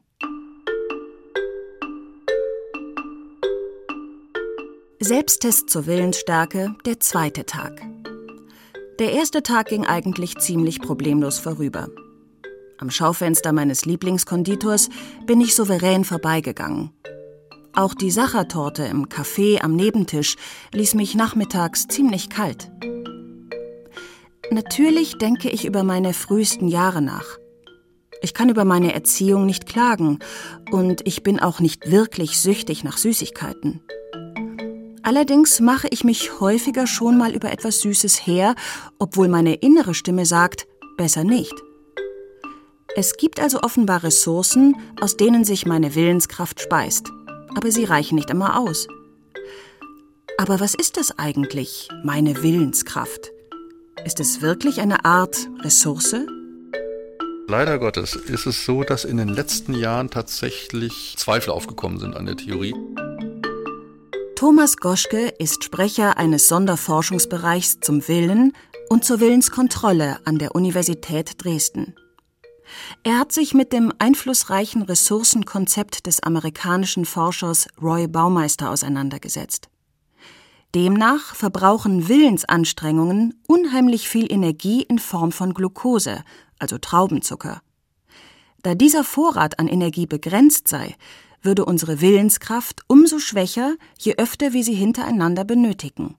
Selbsttest 5.01 5.71
zur 5.71 5.87
Willensstärke, 5.87 6.75
der 6.85 7.01
zweite 7.01 7.47
Tag. 7.47 7.81
Der 8.99 9.13
erste 9.13 9.43
Tag 9.43 9.69
ging 9.69 9.87
eigentlich 9.87 10.37
ziemlich 10.37 10.81
problemlos 10.81 11.39
vorüber. 11.39 11.89
Am 12.79 12.91
Schaufenster 12.91 13.53
meines 13.53 13.87
Lieblingskonditors 13.87 14.91
bin 15.27 15.41
ich 15.41 15.55
souverän 15.55 16.05
vorbeigegangen. 16.05 16.91
Auch 17.75 17.95
die 17.95 18.11
Sachertorte 18.11 18.85
im 18.85 19.07
Café 19.07 19.63
am 19.63 19.77
Nebentisch 19.77 20.37
ließ 20.73 20.95
mich 20.95 21.15
nachmittags 21.15 21.87
ziemlich 21.89 22.29
kalt. 22.29 22.71
Natürlich 24.51 25.19
denke 25.19 25.51
ich 25.51 25.65
über 25.65 25.83
meine 25.83 26.15
frühesten 26.15 26.69
Jahre 26.69 27.03
nach. 27.03 27.27
Ich 28.23 28.33
kann 28.33 28.49
über 28.49 28.65
meine 28.65 28.95
Erziehung 28.95 29.45
nicht 29.45 29.67
klagen 29.67 30.21
und 30.71 31.07
ich 31.07 31.23
bin 31.23 31.41
auch 31.41 31.61
nicht 31.61 31.91
wirklich 31.91 32.39
süchtig 32.41 32.85
nach 32.85 32.97
Süßigkeiten. 32.97 33.83
Allerdings 35.03 35.61
mache 35.61 35.89
ich 35.91 36.03
mich 36.03 36.41
häufiger 36.41 36.87
schon 36.87 37.19
mal 37.19 37.33
über 37.33 37.53
etwas 37.53 37.81
Süßes 37.81 38.27
her, 38.27 38.55
obwohl 38.99 39.29
meine 39.29 39.55
innere 39.55 39.95
Stimme 39.95 40.27
sagt, 40.27 40.67
besser 40.97 41.23
nicht. 41.23 41.55
Es 42.97 43.17
gibt 43.17 43.39
also 43.39 43.61
offenbar 43.61 44.03
Ressourcen, 44.03 44.75
aus 45.01 45.17
denen 45.17 45.45
sich 45.45 45.67
meine 45.67 45.95
Willenskraft 45.95 46.61
speist, 46.61 47.13
aber 47.55 47.71
sie 47.71 47.85
reichen 47.85 48.15
nicht 48.15 48.31
immer 48.31 48.59
aus. 48.59 48.89
Aber 50.39 50.61
was 50.61 50.75
ist 50.75 50.97
das 50.97 51.19
eigentlich, 51.19 51.89
meine 52.03 52.43
Willenskraft? 52.43 53.33
Ist 54.05 54.21
es 54.21 54.43
wirklich 54.43 54.81
eine 54.81 55.05
Art 55.05 55.49
Ressource? 55.61 56.15
Leider 57.49 57.79
Gottes 57.79 58.15
ist 58.15 58.47
es 58.47 58.65
so, 58.65 58.83
dass 58.83 59.05
in 59.05 59.17
den 59.17 59.29
letzten 59.29 59.75
Jahren 59.75 60.11
tatsächlich 60.11 61.15
Zweifel 61.17 61.51
aufgekommen 61.51 61.99
sind 61.99 62.15
an 62.15 62.27
der 62.27 62.37
Theorie. 62.37 62.75
Thomas 64.37 64.77
Goschke 64.77 65.29
ist 65.39 65.65
Sprecher 65.65 66.19
eines 66.19 66.49
Sonderforschungsbereichs 66.49 67.81
zum 67.81 68.07
Willen 68.07 68.53
und 68.89 69.05
zur 69.05 69.21
Willenskontrolle 69.21 70.19
an 70.25 70.39
der 70.39 70.55
Universität 70.55 71.43
Dresden. 71.43 71.95
Er 73.03 73.19
hat 73.19 73.33
sich 73.33 73.55
mit 73.55 73.73
dem 73.73 73.93
einflussreichen 73.99 74.83
Ressourcenkonzept 74.83 76.07
des 76.07 76.23
amerikanischen 76.23 77.05
Forschers 77.05 77.69
Roy 77.81 78.09
Baumeister 78.09 78.71
auseinandergesetzt. 78.71 79.69
Demnach 80.77 81.35
verbrauchen 81.35 82.07
Willensanstrengungen 82.07 83.41
unheimlich 83.47 84.11
viel 84.11 84.31
Energie 84.31 84.83
in 84.83 84.99
Form 84.99 85.33
von 85.33 85.55
Glucose, 85.55 86.23
also 86.59 86.77
Traubenzucker. 86.77 87.63
Da 88.63 88.75
dieser 88.75 89.03
Vorrat 89.03 89.59
an 89.59 89.69
Energie 89.69 90.05
begrenzt 90.05 90.69
sei, 90.69 90.95
würde 91.41 91.65
unsere 91.65 92.03
Willenskraft 92.03 92.83
umso 92.89 93.21
schwächer, 93.21 93.77
je 93.99 94.17
öfter 94.19 94.53
wir 94.53 94.63
sie 94.63 94.75
hintereinander 94.75 95.45
benötigen. 95.45 96.17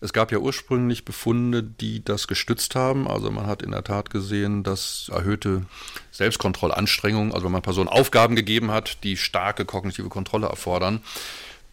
Es 0.00 0.12
gab 0.12 0.32
ja 0.32 0.38
ursprünglich 0.38 1.04
Befunde, 1.04 1.62
die 1.62 2.04
das 2.04 2.26
gestützt 2.26 2.74
haben. 2.74 3.06
Also 3.06 3.30
man 3.30 3.46
hat 3.46 3.62
in 3.62 3.70
der 3.70 3.84
Tat 3.84 4.10
gesehen, 4.10 4.64
dass 4.64 5.08
erhöhte 5.12 5.66
Selbstkontrollanstrengungen, 6.10 7.32
also 7.32 7.44
wenn 7.44 7.52
man 7.52 7.62
Personen 7.62 7.88
Aufgaben 7.88 8.34
gegeben 8.34 8.72
hat, 8.72 9.04
die 9.04 9.16
starke 9.16 9.64
kognitive 9.64 10.08
Kontrolle 10.08 10.48
erfordern, 10.48 11.00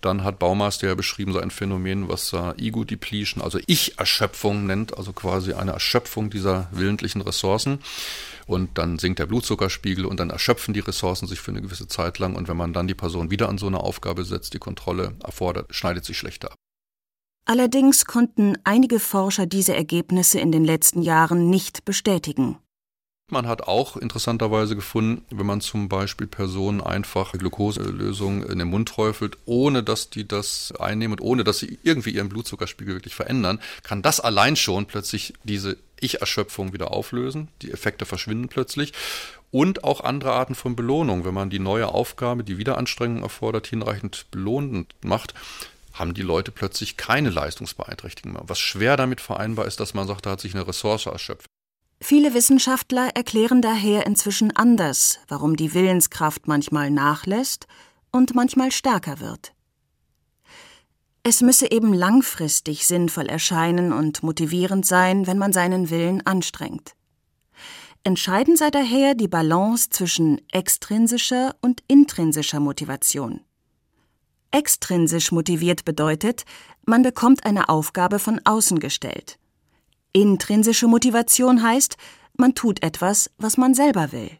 dann 0.05 0.23
hat 0.23 0.39
Baumeister 0.39 0.87
ja 0.87 0.95
beschrieben 0.95 1.33
so 1.33 1.39
ein 1.39 1.51
Phänomen, 1.51 2.07
was 2.07 2.33
er 2.33 2.55
Ego-Depletion, 2.57 3.43
also 3.43 3.59
Ich-Erschöpfung 3.67 4.65
nennt, 4.65 4.97
also 4.97 5.11
quasi 5.13 5.53
eine 5.53 5.71
Erschöpfung 5.71 6.29
dieser 6.29 6.67
willentlichen 6.71 7.21
Ressourcen. 7.21 7.79
Und 8.47 8.77
dann 8.77 8.99
sinkt 8.99 9.19
der 9.19 9.25
Blutzuckerspiegel 9.25 10.05
und 10.05 10.19
dann 10.19 10.29
erschöpfen 10.29 10.73
die 10.73 10.79
Ressourcen 10.79 11.27
sich 11.27 11.41
für 11.41 11.51
eine 11.51 11.61
gewisse 11.61 11.87
Zeit 11.87 12.19
lang. 12.19 12.35
Und 12.35 12.47
wenn 12.47 12.57
man 12.57 12.73
dann 12.73 12.87
die 12.87 12.93
Person 12.93 13.31
wieder 13.31 13.49
an 13.49 13.57
so 13.57 13.67
eine 13.67 13.79
Aufgabe 13.79 14.23
setzt, 14.23 14.53
die 14.53 14.59
Kontrolle 14.59 15.15
erfordert, 15.23 15.73
schneidet 15.73 16.05
sich 16.05 16.17
schlechter 16.17 16.51
ab. 16.51 16.57
Allerdings 17.47 18.05
konnten 18.05 18.57
einige 18.63 18.99
Forscher 18.99 19.45
diese 19.45 19.75
Ergebnisse 19.75 20.39
in 20.39 20.51
den 20.51 20.65
letzten 20.65 21.01
Jahren 21.01 21.49
nicht 21.49 21.85
bestätigen. 21.85 22.57
Man 23.31 23.47
hat 23.47 23.63
auch 23.63 23.97
interessanterweise 23.97 24.75
gefunden, 24.75 25.25
wenn 25.31 25.47
man 25.47 25.59
zum 25.59 25.89
Beispiel 25.89 26.27
Personen 26.27 26.79
einfach 26.79 27.31
Glukoselösung 27.31 28.43
in 28.43 28.59
den 28.59 28.67
Mund 28.67 28.89
träufelt, 28.89 29.39
ohne 29.45 29.81
dass 29.81 30.11
die 30.11 30.27
das 30.27 30.71
einnehmen 30.77 31.13
und 31.17 31.25
ohne 31.25 31.43
dass 31.43 31.57
sie 31.57 31.79
irgendwie 31.81 32.11
ihren 32.11 32.29
Blutzuckerspiegel 32.29 32.93
wirklich 32.93 33.15
verändern, 33.15 33.59
kann 33.81 34.03
das 34.03 34.19
allein 34.19 34.55
schon 34.55 34.85
plötzlich 34.85 35.33
diese 35.43 35.77
Ich-Erschöpfung 35.99 36.71
wieder 36.73 36.91
auflösen. 36.91 37.47
Die 37.63 37.71
Effekte 37.71 38.05
verschwinden 38.05 38.47
plötzlich. 38.47 38.93
Und 39.49 39.83
auch 39.83 40.01
andere 40.01 40.33
Arten 40.33 40.53
von 40.53 40.75
Belohnung. 40.75 41.25
Wenn 41.25 41.33
man 41.33 41.49
die 41.49 41.57
neue 41.57 41.87
Aufgabe, 41.87 42.43
die 42.43 42.59
Wiederanstrengung 42.59 43.23
erfordert, 43.23 43.65
hinreichend 43.65 44.27
belohnend 44.29 44.93
macht, 45.03 45.33
haben 45.93 46.13
die 46.13 46.21
Leute 46.21 46.51
plötzlich 46.51 46.95
keine 46.95 47.31
Leistungsbeeinträchtigung 47.31 48.33
mehr. 48.33 48.43
Was 48.45 48.59
schwer 48.59 48.97
damit 48.97 49.19
vereinbar 49.19 49.65
ist, 49.65 49.79
dass 49.79 49.95
man 49.95 50.05
sagt, 50.05 50.27
da 50.27 50.31
hat 50.31 50.41
sich 50.41 50.53
eine 50.53 50.67
Ressource 50.67 51.07
erschöpft. 51.07 51.47
Viele 52.01 52.33
Wissenschaftler 52.33 53.09
erklären 53.15 53.61
daher 53.61 54.05
inzwischen 54.05 54.55
anders, 54.55 55.19
warum 55.27 55.55
die 55.55 55.73
Willenskraft 55.73 56.47
manchmal 56.47 56.91
nachlässt 56.91 57.67
und 58.11 58.35
manchmal 58.35 58.71
stärker 58.71 59.19
wird. 59.19 59.53
Es 61.23 61.41
müsse 61.41 61.71
eben 61.71 61.93
langfristig 61.93 62.85
sinnvoll 62.85 63.25
erscheinen 63.25 63.93
und 63.93 64.21
motivierend 64.21 64.85
sein, 64.85 65.25
wenn 65.25 65.39
man 65.39 65.53
seinen 65.53 65.89
Willen 65.89 66.23
anstrengt. 66.25 66.95
Entscheidend 68.03 68.59
sei 68.59 68.69
daher 68.69 69.15
die 69.15 69.27
Balance 69.27 69.89
zwischen 69.89 70.39
extrinsischer 70.51 71.55
und 71.61 71.81
intrinsischer 71.87 72.59
Motivation. 72.59 73.41
Extrinsisch 74.51 75.31
motiviert 75.31 75.83
bedeutet, 75.83 76.45
man 76.85 77.01
bekommt 77.01 77.43
eine 77.45 77.69
Aufgabe 77.69 78.19
von 78.19 78.39
außen 78.45 78.79
gestellt. 78.79 79.39
Intrinsische 80.15 80.87
Motivation 80.87 81.61
heißt, 81.61 81.97
man 82.37 82.55
tut 82.55 82.81
etwas, 82.81 83.31
was 83.37 83.57
man 83.57 83.73
selber 83.73 84.13
will. 84.13 84.31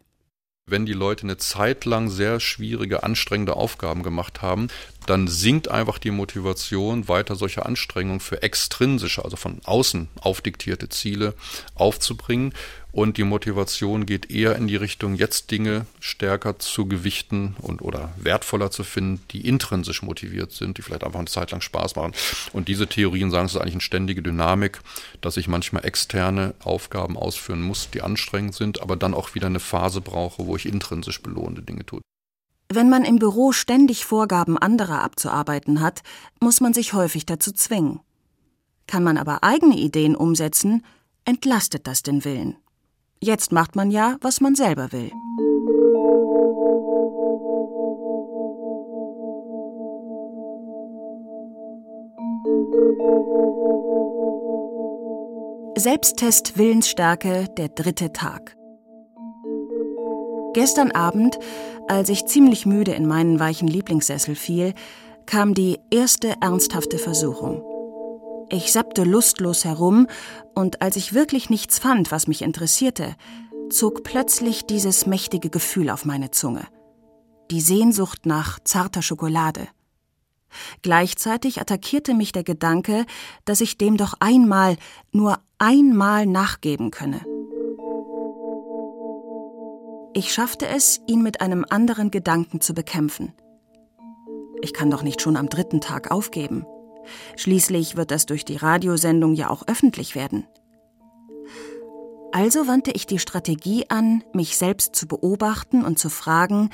Wenn 0.67 0.85
die 0.85 0.93
Leute 0.93 1.23
eine 1.23 1.35
Zeit 1.35 1.83
lang 1.83 2.09
sehr 2.09 2.39
schwierige, 2.39 3.03
anstrengende 3.03 3.57
Aufgaben 3.57 4.01
gemacht 4.01 4.41
haben, 4.41 4.69
dann 5.05 5.27
sinkt 5.27 5.67
einfach 5.67 5.97
die 5.97 6.11
Motivation, 6.11 7.09
weiter 7.09 7.35
solche 7.35 7.65
Anstrengungen 7.65 8.21
für 8.21 8.41
extrinsische, 8.41 9.25
also 9.25 9.35
von 9.35 9.59
außen 9.65 10.07
aufdiktierte 10.21 10.87
Ziele 10.87 11.33
aufzubringen. 11.75 12.53
Und 12.95 13.17
die 13.17 13.25
Motivation 13.25 14.05
geht 14.05 14.31
eher 14.31 14.55
in 14.55 14.67
die 14.67 14.77
Richtung, 14.77 15.15
jetzt 15.15 15.51
Dinge 15.51 15.85
stärker 15.99 16.59
zu 16.59 16.85
gewichten 16.85 17.57
und 17.61 17.81
oder 17.81 18.13
wertvoller 18.15 18.71
zu 18.71 18.85
finden, 18.85 19.21
die 19.31 19.45
intrinsisch 19.45 20.01
motiviert 20.01 20.53
sind, 20.53 20.77
die 20.77 20.81
vielleicht 20.81 21.03
einfach 21.03 21.19
eine 21.19 21.27
Zeit 21.27 21.51
lang 21.51 21.59
Spaß 21.59 21.97
machen. 21.97 22.13
Und 22.53 22.69
diese 22.69 22.87
Theorien 22.87 23.31
sagen, 23.31 23.47
es 23.47 23.51
ist 23.53 23.59
eigentlich 23.59 23.73
eine 23.73 23.81
ständige 23.81 24.21
Dynamik, 24.21 24.79
dass 25.19 25.35
ich 25.35 25.49
manchmal 25.49 25.83
externe 25.83 26.53
Aufgaben 26.63 27.17
ausführen 27.17 27.61
muss, 27.61 27.89
die 27.89 28.01
anstrengend 28.01 28.55
sind, 28.55 28.81
aber 28.81 28.95
dann 28.95 29.13
auch 29.13 29.35
wieder 29.35 29.47
eine 29.47 29.59
Phase 29.59 29.99
brauche, 29.99 30.47
wo 30.47 30.55
ich 30.55 30.65
intrinsisch 30.65 31.21
belohnende 31.21 31.63
Dinge 31.63 31.85
tue. 31.85 31.99
Wenn 32.69 32.89
man 32.89 33.03
im 33.03 33.19
Büro 33.19 33.51
ständig 33.51 34.05
Vorgaben 34.05 34.57
anderer 34.57 35.03
abzuarbeiten 35.03 35.81
hat, 35.81 36.01
muss 36.39 36.61
man 36.61 36.73
sich 36.73 36.93
häufig 36.93 37.25
dazu 37.25 37.51
zwingen. 37.51 37.99
Kann 38.87 39.03
man 39.03 39.17
aber 39.17 39.43
eigene 39.43 39.75
Ideen 39.75 40.15
umsetzen, 40.15 40.85
entlastet 41.25 41.87
das 41.87 42.01
den 42.01 42.23
Willen. 42.23 42.55
Jetzt 43.21 43.51
macht 43.51 43.75
man 43.75 43.91
ja, 43.91 44.17
was 44.21 44.41
man 44.41 44.55
selber 44.55 44.91
will. 44.91 45.11
Selbsttest 55.77 56.57
Willensstärke, 56.57 57.47
der 57.57 57.69
dritte 57.69 58.11
Tag. 58.13 58.55
Gestern 60.53 60.91
Abend, 60.91 61.37
als 61.87 62.09
ich 62.09 62.25
ziemlich 62.25 62.65
müde 62.65 62.93
in 62.93 63.07
meinen 63.07 63.39
weichen 63.39 63.67
Lieblingssessel 63.67 64.35
fiel, 64.35 64.73
kam 65.25 65.53
die 65.53 65.79
erste 65.91 66.35
ernsthafte 66.41 66.97
Versuchung. 66.97 67.61
Ich 68.49 68.71
sappte 68.71 69.03
lustlos 69.03 69.65
herum, 69.65 70.07
und 70.53 70.81
als 70.81 70.95
ich 70.95 71.13
wirklich 71.13 71.49
nichts 71.49 71.79
fand, 71.79 72.11
was 72.11 72.27
mich 72.27 72.41
interessierte, 72.41 73.15
zog 73.69 74.03
plötzlich 74.03 74.65
dieses 74.65 75.05
mächtige 75.05 75.49
Gefühl 75.49 75.89
auf 75.89 76.05
meine 76.05 76.31
Zunge. 76.31 76.67
Die 77.51 77.61
Sehnsucht 77.61 78.25
nach 78.25 78.59
zarter 78.63 79.01
Schokolade. 79.01 79.67
Gleichzeitig 80.81 81.59
attackierte 81.59 82.13
mich 82.13 82.31
der 82.31 82.43
Gedanke, 82.43 83.05
dass 83.43 83.61
ich 83.61 83.77
dem 83.77 83.97
doch 83.97 84.13
einmal, 84.19 84.77
nur 85.11 85.39
einmal 85.57 86.25
nachgeben 86.25 86.91
könne. 86.91 87.21
Ich 90.13 90.33
schaffte 90.33 90.67
es, 90.67 91.01
ihn 91.07 91.21
mit 91.21 91.41
einem 91.41 91.65
anderen 91.69 92.09
Gedanken 92.09 92.61
zu 92.61 92.73
bekämpfen. 92.73 93.33
Ich 94.61 94.73
kann 94.73 94.89
doch 94.89 95.03
nicht 95.03 95.21
schon 95.21 95.35
am 95.35 95.49
dritten 95.49 95.81
Tag 95.81 96.09
aufgeben. 96.09 96.65
Schließlich 97.35 97.95
wird 97.95 98.11
das 98.11 98.25
durch 98.25 98.45
die 98.45 98.57
Radiosendung 98.57 99.33
ja 99.33 99.49
auch 99.49 99.67
öffentlich 99.67 100.15
werden. 100.15 100.47
Also 102.31 102.67
wandte 102.67 102.91
ich 102.91 103.05
die 103.07 103.19
Strategie 103.19 103.89
an, 103.89 104.23
mich 104.33 104.57
selbst 104.57 104.95
zu 104.95 105.07
beobachten 105.07 105.85
und 105.85 105.97
zu 105.97 106.09
fragen, 106.09 106.69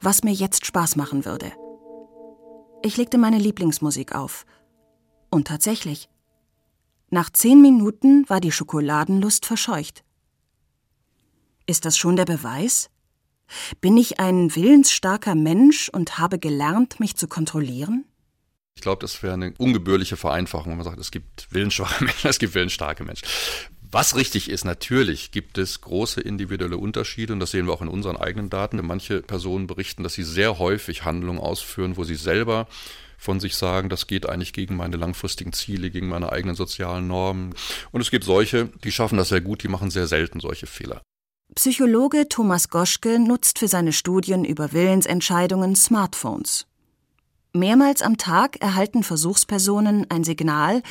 was 0.00 0.22
mir 0.22 0.32
jetzt 0.32 0.64
Spaß 0.64 0.96
machen 0.96 1.24
würde. 1.24 1.52
Ich 2.84 2.96
legte 2.96 3.18
meine 3.18 3.38
Lieblingsmusik 3.38 4.14
auf. 4.14 4.44
Und 5.30 5.48
tatsächlich. 5.48 6.08
Nach 7.10 7.30
zehn 7.30 7.60
Minuten 7.60 8.28
war 8.28 8.40
die 8.40 8.52
Schokoladenlust 8.52 9.46
verscheucht. 9.46 10.04
Ist 11.66 11.84
das 11.84 11.96
schon 11.96 12.16
der 12.16 12.24
Beweis? 12.24 12.88
Bin 13.80 13.96
ich 13.96 14.18
ein 14.18 14.54
willensstarker 14.54 15.34
Mensch 15.34 15.88
und 15.88 16.18
habe 16.18 16.38
gelernt, 16.38 17.00
mich 17.00 17.16
zu 17.16 17.28
kontrollieren? 17.28 18.04
Ich 18.74 18.82
glaube, 18.82 19.00
das 19.00 19.22
wäre 19.22 19.34
eine 19.34 19.54
ungebührliche 19.58 20.16
Vereinfachung, 20.16 20.70
wenn 20.70 20.78
man 20.78 20.84
sagt, 20.84 20.98
es 20.98 21.10
gibt 21.10 21.46
willensschwache 21.50 22.04
Menschen, 22.04 22.28
es 22.28 22.38
gibt 22.38 22.54
willensstarke 22.54 23.04
Menschen. 23.04 23.26
Was 23.94 24.16
richtig 24.16 24.48
ist, 24.48 24.64
natürlich 24.64 25.32
gibt 25.32 25.58
es 25.58 25.82
große 25.82 26.22
individuelle 26.22 26.78
Unterschiede 26.78 27.34
und 27.34 27.40
das 27.40 27.50
sehen 27.50 27.66
wir 27.66 27.74
auch 27.74 27.82
in 27.82 27.88
unseren 27.88 28.16
eigenen 28.16 28.48
Daten. 28.48 28.84
Manche 28.86 29.20
Personen 29.20 29.66
berichten, 29.66 30.02
dass 30.02 30.14
sie 30.14 30.22
sehr 30.22 30.58
häufig 30.58 31.04
Handlungen 31.04 31.38
ausführen, 31.38 31.98
wo 31.98 32.04
sie 32.04 32.14
selber 32.14 32.68
von 33.18 33.38
sich 33.38 33.54
sagen, 33.54 33.90
das 33.90 34.06
geht 34.06 34.26
eigentlich 34.26 34.54
gegen 34.54 34.76
meine 34.76 34.96
langfristigen 34.96 35.52
Ziele, 35.52 35.90
gegen 35.90 36.08
meine 36.08 36.32
eigenen 36.32 36.56
sozialen 36.56 37.06
Normen. 37.06 37.54
Und 37.92 38.00
es 38.00 38.10
gibt 38.10 38.24
solche, 38.24 38.70
die 38.82 38.92
schaffen 38.92 39.18
das 39.18 39.28
sehr 39.28 39.42
gut, 39.42 39.62
die 39.62 39.68
machen 39.68 39.90
sehr 39.90 40.06
selten 40.06 40.40
solche 40.40 40.66
Fehler. 40.66 41.02
Psychologe 41.54 42.28
Thomas 42.30 42.70
Goschke 42.70 43.18
nutzt 43.20 43.58
für 43.58 43.68
seine 43.68 43.92
Studien 43.92 44.44
über 44.44 44.72
Willensentscheidungen 44.72 45.76
Smartphones. 45.76 46.66
Mehrmals 47.54 48.00
am 48.00 48.16
Tag 48.16 48.62
erhalten 48.62 49.02
Versuchspersonen 49.02 50.06
ein 50.10 50.24
Signal 50.24 50.82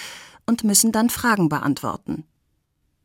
und 0.46 0.63
müssen 0.63 0.91
dann 0.91 1.10
Fragen 1.10 1.50
beantworten. 1.50 2.24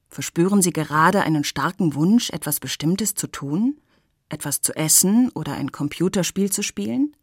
Verspüren 0.08 0.60
Sie 0.60 0.72
gerade 0.72 1.22
einen 1.22 1.42
starken 1.42 1.94
Wunsch, 1.94 2.30
etwas 2.30 2.60
Bestimmtes 2.60 3.14
zu 3.14 3.26
tun, 3.26 3.80
etwas 4.28 4.60
zu 4.60 4.74
essen 4.76 5.30
oder 5.30 5.54
ein 5.54 5.72
Computerspiel 5.72 6.52
zu 6.52 6.62
spielen? 6.62 7.16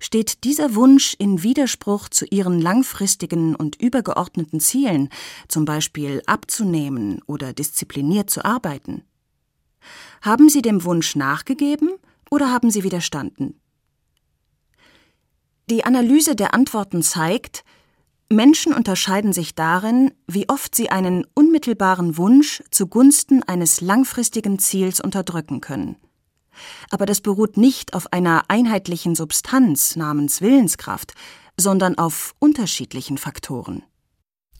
Steht 0.00 0.44
dieser 0.44 0.74
Wunsch 0.74 1.14
in 1.18 1.42
Widerspruch 1.42 2.08
zu 2.08 2.26
Ihren 2.26 2.60
langfristigen 2.60 3.54
und 3.54 3.80
übergeordneten 3.80 4.60
Zielen, 4.60 5.08
zum 5.48 5.64
Beispiel 5.64 6.22
abzunehmen 6.26 7.22
oder 7.26 7.52
diszipliniert 7.52 8.28
zu 8.28 8.44
arbeiten? 8.44 9.04
Haben 10.20 10.48
Sie 10.48 10.62
dem 10.62 10.84
Wunsch 10.84 11.16
nachgegeben 11.16 11.90
oder 12.30 12.50
haben 12.50 12.70
Sie 12.70 12.82
widerstanden? 12.82 13.61
Die 15.72 15.84
Analyse 15.84 16.36
der 16.36 16.52
Antworten 16.52 17.02
zeigt, 17.02 17.64
Menschen 18.28 18.74
unterscheiden 18.74 19.32
sich 19.32 19.54
darin, 19.54 20.12
wie 20.26 20.46
oft 20.50 20.74
sie 20.74 20.90
einen 20.90 21.24
unmittelbaren 21.32 22.18
Wunsch 22.18 22.62
zugunsten 22.70 23.42
eines 23.42 23.80
langfristigen 23.80 24.58
Ziels 24.58 25.00
unterdrücken 25.00 25.62
können. 25.62 25.96
Aber 26.90 27.06
das 27.06 27.22
beruht 27.22 27.56
nicht 27.56 27.94
auf 27.94 28.12
einer 28.12 28.44
einheitlichen 28.48 29.14
Substanz 29.14 29.96
namens 29.96 30.42
Willenskraft, 30.42 31.14
sondern 31.56 31.96
auf 31.96 32.34
unterschiedlichen 32.38 33.16
Faktoren. 33.16 33.82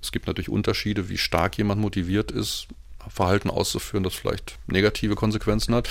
Es 0.00 0.12
gibt 0.12 0.26
natürlich 0.26 0.48
Unterschiede, 0.48 1.10
wie 1.10 1.18
stark 1.18 1.58
jemand 1.58 1.78
motiviert 1.78 2.30
ist, 2.30 2.68
Verhalten 3.10 3.50
auszuführen, 3.50 4.02
das 4.02 4.14
vielleicht 4.14 4.58
negative 4.66 5.14
Konsequenzen 5.14 5.74
hat. 5.74 5.90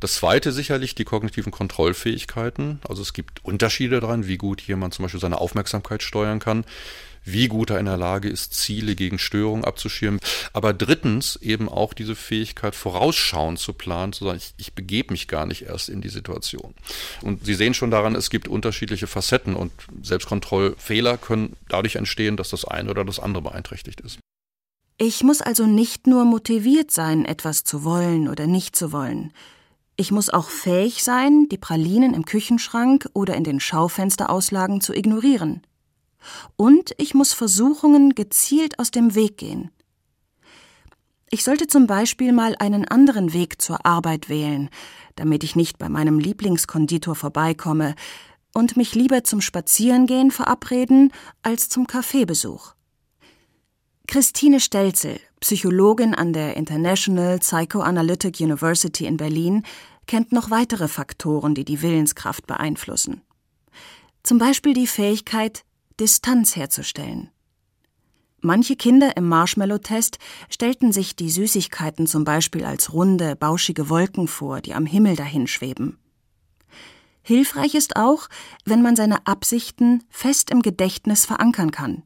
Das 0.00 0.14
zweite 0.14 0.52
sicherlich 0.52 0.94
die 0.94 1.04
kognitiven 1.04 1.50
Kontrollfähigkeiten. 1.50 2.80
Also 2.88 3.02
es 3.02 3.12
gibt 3.12 3.44
Unterschiede 3.44 4.00
daran, 4.00 4.28
wie 4.28 4.36
gut 4.36 4.60
jemand 4.60 4.94
zum 4.94 5.04
Beispiel 5.04 5.20
seine 5.20 5.40
Aufmerksamkeit 5.40 6.02
steuern 6.02 6.38
kann, 6.38 6.64
wie 7.24 7.48
gut 7.48 7.70
er 7.70 7.80
in 7.80 7.86
der 7.86 7.96
Lage 7.96 8.28
ist, 8.28 8.54
Ziele 8.54 8.94
gegen 8.94 9.18
Störungen 9.18 9.64
abzuschirmen. 9.64 10.20
Aber 10.52 10.72
drittens 10.72 11.36
eben 11.36 11.68
auch 11.68 11.94
diese 11.94 12.14
Fähigkeit, 12.14 12.76
vorausschauend 12.76 13.58
zu 13.58 13.72
planen, 13.72 14.12
zu 14.12 14.24
sagen, 14.24 14.38
ich, 14.38 14.54
ich 14.56 14.72
begebe 14.72 15.12
mich 15.12 15.26
gar 15.26 15.46
nicht 15.46 15.62
erst 15.62 15.88
in 15.88 16.00
die 16.00 16.08
Situation. 16.08 16.74
Und 17.22 17.44
Sie 17.44 17.54
sehen 17.54 17.74
schon 17.74 17.90
daran, 17.90 18.14
es 18.14 18.30
gibt 18.30 18.46
unterschiedliche 18.46 19.08
Facetten 19.08 19.56
und 19.56 19.72
Selbstkontrollfehler 20.02 21.18
können 21.18 21.56
dadurch 21.68 21.96
entstehen, 21.96 22.36
dass 22.36 22.50
das 22.50 22.64
eine 22.64 22.90
oder 22.90 23.04
das 23.04 23.18
andere 23.18 23.42
beeinträchtigt 23.42 24.00
ist. 24.00 24.20
Ich 24.96 25.22
muss 25.22 25.40
also 25.40 25.66
nicht 25.66 26.06
nur 26.06 26.24
motiviert 26.24 26.90
sein, 26.90 27.24
etwas 27.24 27.62
zu 27.62 27.84
wollen 27.84 28.28
oder 28.28 28.46
nicht 28.46 28.74
zu 28.74 28.90
wollen. 28.90 29.32
Ich 30.00 30.12
muss 30.12 30.30
auch 30.30 30.48
fähig 30.48 31.02
sein, 31.02 31.48
die 31.48 31.58
Pralinen 31.58 32.14
im 32.14 32.24
Küchenschrank 32.24 33.10
oder 33.14 33.34
in 33.34 33.42
den 33.42 33.58
Schaufensterauslagen 33.58 34.80
zu 34.80 34.94
ignorieren. 34.94 35.62
Und 36.54 36.94
ich 36.98 37.14
muss 37.14 37.32
Versuchungen 37.32 38.14
gezielt 38.14 38.78
aus 38.78 38.92
dem 38.92 39.16
Weg 39.16 39.38
gehen. 39.38 39.72
Ich 41.30 41.42
sollte 41.42 41.66
zum 41.66 41.88
Beispiel 41.88 42.32
mal 42.32 42.54
einen 42.60 42.86
anderen 42.86 43.32
Weg 43.32 43.60
zur 43.60 43.84
Arbeit 43.84 44.28
wählen, 44.28 44.70
damit 45.16 45.42
ich 45.42 45.56
nicht 45.56 45.78
bei 45.78 45.88
meinem 45.88 46.20
Lieblingskonditor 46.20 47.16
vorbeikomme 47.16 47.96
und 48.54 48.76
mich 48.76 48.94
lieber 48.94 49.24
zum 49.24 49.40
Spazierengehen 49.40 50.30
verabreden 50.30 51.12
als 51.42 51.68
zum 51.68 51.88
Kaffeebesuch. 51.88 52.74
Christine 54.06 54.60
Stelzel, 54.60 55.18
Psychologin 55.40 56.14
an 56.14 56.32
der 56.32 56.56
International 56.56 57.38
Psychoanalytic 57.38 58.40
University 58.40 59.06
in 59.06 59.16
Berlin, 59.16 59.62
kennt 60.06 60.32
noch 60.32 60.50
weitere 60.50 60.88
Faktoren, 60.88 61.54
die 61.54 61.64
die 61.64 61.82
Willenskraft 61.82 62.46
beeinflussen. 62.46 63.22
Zum 64.24 64.38
Beispiel 64.38 64.74
die 64.74 64.86
Fähigkeit, 64.86 65.64
Distanz 66.00 66.56
herzustellen. 66.56 67.30
Manche 68.40 68.76
Kinder 68.76 69.16
im 69.16 69.28
Marshmallow-Test 69.28 70.18
stellten 70.48 70.92
sich 70.92 71.16
die 71.16 71.30
Süßigkeiten 71.30 72.06
zum 72.06 72.24
Beispiel 72.24 72.64
als 72.64 72.92
runde, 72.92 73.36
bauschige 73.36 73.90
Wolken 73.90 74.28
vor, 74.28 74.60
die 74.60 74.74
am 74.74 74.86
Himmel 74.86 75.16
dahinschweben. 75.16 75.98
Hilfreich 77.22 77.74
ist 77.74 77.96
auch, 77.96 78.28
wenn 78.64 78.80
man 78.80 78.96
seine 78.96 79.26
Absichten 79.26 80.04
fest 80.08 80.50
im 80.50 80.62
Gedächtnis 80.62 81.26
verankern 81.26 81.70
kann 81.70 82.04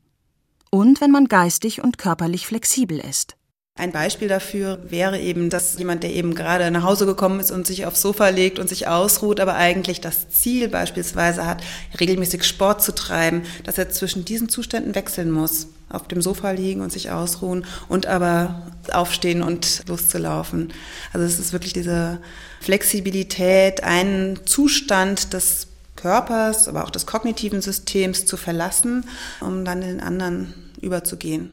und 0.72 1.00
wenn 1.02 1.10
man 1.10 1.28
geistig 1.28 1.84
und 1.84 1.98
körperlich 1.98 2.46
flexibel 2.46 2.98
ist. 2.98 3.36
Ein 3.74 3.92
Beispiel 3.92 4.28
dafür 4.28 4.78
wäre 4.88 5.18
eben, 5.18 5.48
dass 5.48 5.78
jemand, 5.78 6.02
der 6.02 6.12
eben 6.12 6.34
gerade 6.34 6.70
nach 6.70 6.82
Hause 6.82 7.06
gekommen 7.06 7.40
ist 7.40 7.50
und 7.50 7.66
sich 7.66 7.86
aufs 7.86 8.02
Sofa 8.02 8.28
legt 8.28 8.58
und 8.58 8.68
sich 8.68 8.86
ausruht, 8.86 9.40
aber 9.40 9.54
eigentlich 9.54 10.00
das 10.00 10.28
Ziel 10.28 10.68
beispielsweise 10.68 11.46
hat, 11.46 11.62
regelmäßig 11.98 12.44
Sport 12.44 12.82
zu 12.82 12.94
treiben, 12.94 13.42
dass 13.64 13.78
er 13.78 13.88
zwischen 13.88 14.26
diesen 14.26 14.50
Zuständen 14.50 14.94
wechseln 14.94 15.30
muss. 15.30 15.68
Auf 15.88 16.08
dem 16.08 16.22
Sofa 16.22 16.50
liegen 16.50 16.80
und 16.80 16.92
sich 16.92 17.10
ausruhen 17.10 17.66
und 17.88 18.06
aber 18.06 18.72
aufstehen 18.92 19.42
und 19.42 19.82
loszulaufen. 19.88 20.72
Also 21.12 21.26
es 21.26 21.38
ist 21.38 21.52
wirklich 21.52 21.72
diese 21.74 22.18
Flexibilität, 22.60 23.82
einen 23.82 24.46
Zustand 24.46 25.32
des 25.34 25.68
Körpers, 25.96 26.68
aber 26.68 26.84
auch 26.84 26.90
des 26.90 27.06
kognitiven 27.06 27.62
Systems 27.62 28.26
zu 28.26 28.36
verlassen, 28.36 29.06
um 29.40 29.64
dann 29.64 29.82
den 29.82 30.00
anderen 30.00 30.54
überzugehen. 30.82 31.52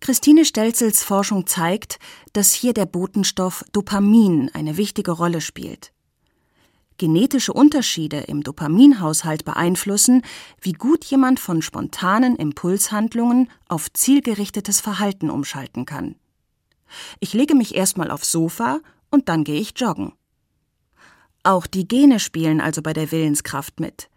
Christine 0.00 0.44
Stelzels 0.44 1.02
Forschung 1.02 1.46
zeigt, 1.46 1.98
dass 2.32 2.52
hier 2.52 2.74
der 2.74 2.86
Botenstoff 2.86 3.64
Dopamin 3.72 4.50
eine 4.52 4.76
wichtige 4.76 5.12
Rolle 5.12 5.40
spielt. 5.40 5.92
Genetische 6.98 7.52
Unterschiede 7.52 8.20
im 8.20 8.42
Dopaminhaushalt 8.42 9.44
beeinflussen, 9.44 10.22
wie 10.60 10.72
gut 10.72 11.04
jemand 11.04 11.40
von 11.40 11.60
spontanen 11.62 12.36
Impulshandlungen 12.36 13.50
auf 13.68 13.92
zielgerichtetes 13.92 14.80
Verhalten 14.80 15.30
umschalten 15.30 15.86
kann. 15.86 16.16
Ich 17.18 17.32
lege 17.32 17.56
mich 17.56 17.74
erstmal 17.74 18.10
aufs 18.10 18.30
Sofa 18.30 18.80
und 19.10 19.28
dann 19.28 19.42
gehe 19.42 19.60
ich 19.60 19.72
joggen. 19.76 20.12
Auch 21.42 21.66
die 21.66 21.88
Gene 21.88 22.20
spielen 22.20 22.60
also 22.60 22.80
bei 22.80 22.92
der 22.92 23.10
Willenskraft 23.10 23.80
mit. 23.80 24.08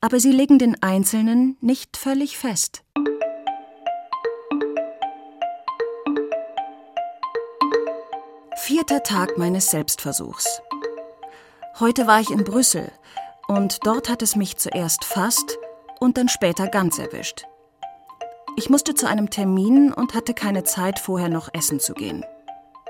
Aber 0.00 0.18
sie 0.18 0.32
legen 0.32 0.58
den 0.58 0.82
Einzelnen 0.82 1.56
nicht 1.60 1.96
völlig 1.96 2.36
fest. 2.36 2.82
Vierter 8.80 9.02
Tag 9.02 9.36
meines 9.36 9.70
Selbstversuchs. 9.70 10.62
Heute 11.80 12.06
war 12.06 12.18
ich 12.18 12.30
in 12.30 12.44
Brüssel 12.44 12.90
und 13.46 13.80
dort 13.84 14.08
hat 14.08 14.22
es 14.22 14.36
mich 14.36 14.56
zuerst 14.56 15.04
fast 15.04 15.58
und 15.98 16.16
dann 16.16 16.30
später 16.30 16.66
ganz 16.66 16.98
erwischt. 16.98 17.44
Ich 18.56 18.70
musste 18.70 18.94
zu 18.94 19.06
einem 19.06 19.28
Termin 19.28 19.92
und 19.92 20.14
hatte 20.14 20.32
keine 20.32 20.64
Zeit, 20.64 20.98
vorher 20.98 21.28
noch 21.28 21.50
essen 21.52 21.78
zu 21.78 21.92
gehen. 21.92 22.24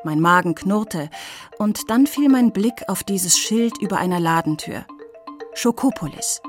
Mein 0.05 0.20
Magen 0.20 0.55
knurrte 0.55 1.11
und 1.59 1.90
dann 1.90 2.07
fiel 2.07 2.29
mein 2.29 2.53
Blick 2.53 2.85
auf 2.87 3.03
dieses 3.03 3.37
Schild 3.37 3.76
über 3.79 3.98
einer 3.98 4.20
Ladentür. 4.20 4.87
Schokopolis. 5.55 6.40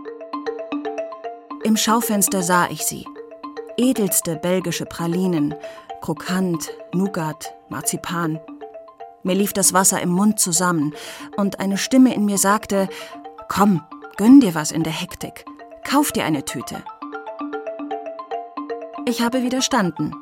Im 1.63 1.77
Schaufenster 1.77 2.43
sah 2.43 2.69
ich 2.69 2.85
sie. 2.85 3.07
Edelste 3.75 4.35
belgische 4.35 4.85
Pralinen, 4.85 5.55
krokant, 5.99 6.69
Nougat, 6.93 7.55
Marzipan. 7.69 8.39
Mir 9.23 9.35
lief 9.35 9.53
das 9.53 9.73
Wasser 9.73 10.01
im 10.01 10.09
Mund 10.09 10.39
zusammen, 10.39 10.93
und 11.37 11.59
eine 11.59 11.77
Stimme 11.77 12.13
in 12.13 12.25
mir 12.25 12.37
sagte 12.37 12.89
Komm, 13.47 13.83
gönn 14.17 14.39
dir 14.39 14.55
was 14.55 14.71
in 14.71 14.83
der 14.83 14.93
Hektik. 14.93 15.45
Kauf 15.83 16.11
dir 16.11 16.25
eine 16.25 16.45
Tüte. 16.45 16.83
Ich 19.05 19.21
habe 19.21 19.43
widerstanden. 19.43 20.15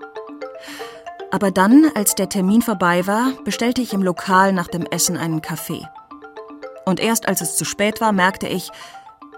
Aber 1.31 1.51
dann, 1.51 1.91
als 1.93 2.15
der 2.15 2.29
Termin 2.29 2.61
vorbei 2.61 3.05
war, 3.05 3.33
bestellte 3.43 3.81
ich 3.81 3.93
im 3.93 4.01
Lokal 4.01 4.51
nach 4.51 4.67
dem 4.67 4.85
Essen 4.85 5.15
einen 5.15 5.41
Kaffee. 5.41 5.85
Und 6.85 6.99
erst 6.99 7.27
als 7.27 7.41
es 7.41 7.55
zu 7.55 7.65
spät 7.65 8.01
war, 8.01 8.11
merkte 8.11 8.47
ich, 8.47 8.69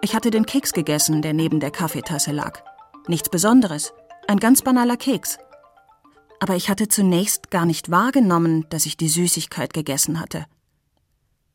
ich 0.02 0.16
hatte 0.16 0.32
den 0.32 0.46
Keks 0.46 0.72
gegessen, 0.74 1.22
der 1.22 1.34
neben 1.34 1.60
der 1.60 1.72
Kaffeetasse 1.72 2.32
lag. 2.32 2.62
Nichts 3.08 3.30
Besonderes, 3.30 3.94
ein 4.28 4.40
ganz 4.40 4.62
banaler 4.62 4.96
Keks 4.96 5.38
aber 6.42 6.56
ich 6.56 6.70
hatte 6.70 6.88
zunächst 6.88 7.52
gar 7.52 7.68
nicht 7.68 7.92
wahrgenommen, 7.92 8.66
dass 8.72 8.88
ich 8.88 8.98
die 8.98 9.10
Süßigkeit 9.10 9.76
gegessen 9.76 10.20
hatte. 10.20 10.48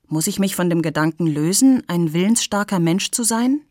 Muss 0.06 0.28
ich 0.28 0.38
mich 0.38 0.54
von 0.54 0.70
dem 0.70 0.80
Gedanken 0.80 1.26
lösen, 1.26 1.82
ein 1.88 2.12
willensstarker 2.12 2.78
Mensch 2.78 3.10
zu 3.10 3.24
sein? 3.24 3.62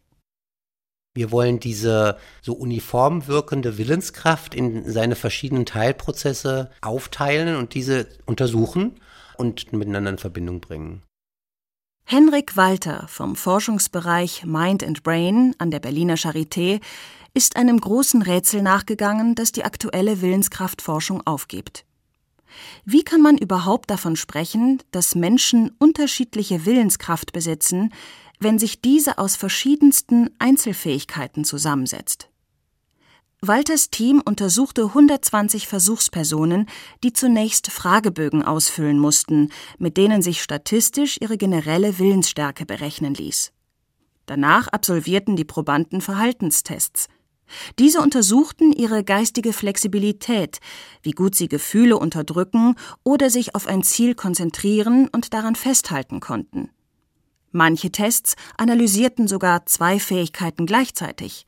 Wir 1.13 1.31
wollen 1.31 1.61
diese 1.61 2.17
so 2.41 2.51
uniform 2.53 3.27
wirkende 3.27 3.77
Willenskraft 3.77 4.53
in 4.53 4.91
seine 4.91 5.15
verschiedenen 5.15 5.65
Teilprozesse 5.65 6.69
aufteilen 6.81 7.55
und 7.55 7.75
diese 7.75 8.07
untersuchen 8.25 8.99
und 9.37 9.71
miteinander 9.71 10.11
in 10.11 10.17
Verbindung 10.17 10.59
bringen. 10.59 11.01
Henrik 12.03 12.57
Walter 12.57 13.07
vom 13.07 13.37
Forschungsbereich 13.37 14.43
Mind 14.45 14.83
and 14.83 15.01
Brain 15.01 15.55
an 15.59 15.71
der 15.71 15.79
Berliner 15.79 16.15
Charité 16.15 16.81
ist 17.35 17.57
einem 17.57 17.79
großen 17.79 18.21
Rätsel 18.21 18.61
nachgegangen, 18.63 19.35
das 19.35 19.51
die 19.51 19.65
aktuelle 19.65 20.21
Willenskraftforschung 20.21 21.21
aufgibt. 21.27 21.85
Wie 22.85 23.03
kann 23.03 23.21
man 23.21 23.37
überhaupt 23.37 23.91
davon 23.91 24.15
sprechen, 24.15 24.81
dass 24.91 25.15
Menschen 25.15 25.75
unterschiedliche 25.77 26.65
Willenskraft 26.65 27.33
besitzen, 27.33 27.93
wenn 28.39 28.57
sich 28.57 28.81
diese 28.81 29.17
aus 29.17 29.35
verschiedensten 29.35 30.29
Einzelfähigkeiten 30.39 31.43
zusammensetzt? 31.43 32.29
Walters 33.41 33.89
Team 33.89 34.21
untersuchte 34.25 34.85
120 34.85 35.67
Versuchspersonen, 35.67 36.67
die 37.03 37.11
zunächst 37.11 37.69
Fragebögen 37.69 38.43
ausfüllen 38.43 38.97
mussten, 38.97 39.51
mit 39.77 39.97
denen 39.97 40.21
sich 40.21 40.41
statistisch 40.41 41.17
ihre 41.19 41.37
generelle 41.37 41.99
Willensstärke 41.99 42.65
berechnen 42.65 43.13
ließ. 43.13 43.51
Danach 44.25 44.69
absolvierten 44.69 45.35
die 45.35 45.45
Probanden 45.45 46.01
Verhaltenstests, 46.01 47.07
diese 47.79 48.01
untersuchten 48.01 48.71
ihre 48.71 49.03
geistige 49.03 49.53
Flexibilität, 49.53 50.59
wie 51.03 51.11
gut 51.11 51.35
sie 51.35 51.47
Gefühle 51.47 51.97
unterdrücken 51.97 52.75
oder 53.03 53.29
sich 53.29 53.55
auf 53.55 53.67
ein 53.67 53.83
Ziel 53.83 54.15
konzentrieren 54.15 55.07
und 55.07 55.33
daran 55.33 55.55
festhalten 55.55 56.19
konnten. 56.19 56.69
Manche 57.51 57.91
Tests 57.91 58.35
analysierten 58.57 59.27
sogar 59.27 59.65
zwei 59.65 59.99
Fähigkeiten 59.99 60.65
gleichzeitig, 60.65 61.45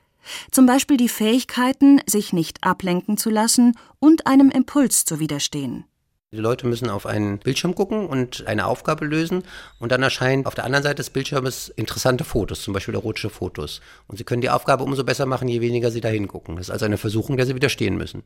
zum 0.51 0.65
Beispiel 0.65 0.97
die 0.97 1.09
Fähigkeiten, 1.09 2.01
sich 2.05 2.33
nicht 2.33 2.63
ablenken 2.63 3.17
zu 3.17 3.29
lassen 3.29 3.77
und 3.99 4.27
einem 4.27 4.49
Impuls 4.49 5.05
zu 5.05 5.19
widerstehen. 5.19 5.85
Die 6.33 6.41
Leute 6.41 6.67
müssen 6.67 6.89
auf 6.89 7.05
einen 7.05 7.39
Bildschirm 7.39 7.73
gucken 7.73 8.05
und 8.05 8.45
eine 8.47 8.65
Aufgabe 8.65 9.05
lösen 9.05 9.43
und 9.79 9.93
dann 9.93 10.03
erscheinen 10.03 10.45
auf 10.45 10.55
der 10.55 10.65
anderen 10.65 10.83
Seite 10.83 10.95
des 10.95 11.09
Bildschirmes 11.09 11.69
interessante 11.69 12.25
Fotos, 12.25 12.63
zum 12.63 12.73
Beispiel 12.73 12.95
erotische 12.95 13.29
Fotos. 13.29 13.79
Und 14.07 14.17
sie 14.17 14.25
können 14.25 14.41
die 14.41 14.49
Aufgabe 14.49 14.83
umso 14.83 15.05
besser 15.05 15.25
machen, 15.25 15.47
je 15.47 15.61
weniger 15.61 15.89
sie 15.89 16.01
da 16.01 16.09
hingucken. 16.09 16.57
Das 16.57 16.67
ist 16.67 16.71
also 16.71 16.83
eine 16.83 16.97
Versuchung, 16.97 17.37
der 17.37 17.45
sie 17.45 17.55
widerstehen 17.55 17.95
müssen. 17.95 18.23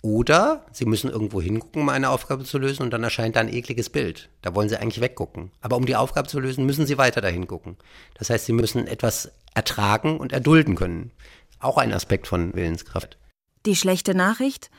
Oder 0.00 0.64
sie 0.70 0.84
müssen 0.84 1.10
irgendwo 1.10 1.42
hingucken, 1.42 1.82
um 1.82 1.88
eine 1.88 2.10
Aufgabe 2.10 2.44
zu 2.44 2.56
lösen 2.56 2.84
und 2.84 2.90
dann 2.92 3.02
erscheint 3.02 3.34
da 3.34 3.40
ein 3.40 3.52
ekliges 3.52 3.90
Bild. 3.90 4.28
Da 4.42 4.54
wollen 4.54 4.68
sie 4.68 4.76
eigentlich 4.76 5.00
weggucken. 5.00 5.50
Aber 5.60 5.76
um 5.76 5.86
die 5.86 5.96
Aufgabe 5.96 6.28
zu 6.28 6.38
lösen, 6.38 6.66
müssen 6.66 6.86
sie 6.86 6.98
weiter 6.98 7.20
dahin 7.20 7.48
gucken. 7.48 7.76
Das 8.14 8.30
heißt, 8.30 8.46
sie 8.46 8.52
müssen 8.52 8.86
etwas 8.86 9.32
ertragen 9.54 10.20
und 10.20 10.32
erdulden 10.32 10.76
können. 10.76 11.10
Auch 11.58 11.78
ein 11.78 11.92
Aspekt 11.92 12.28
von 12.28 12.54
Willenskraft. 12.54 13.18
Die 13.66 13.74
schlechte 13.74 14.14
Nachricht? 14.14 14.70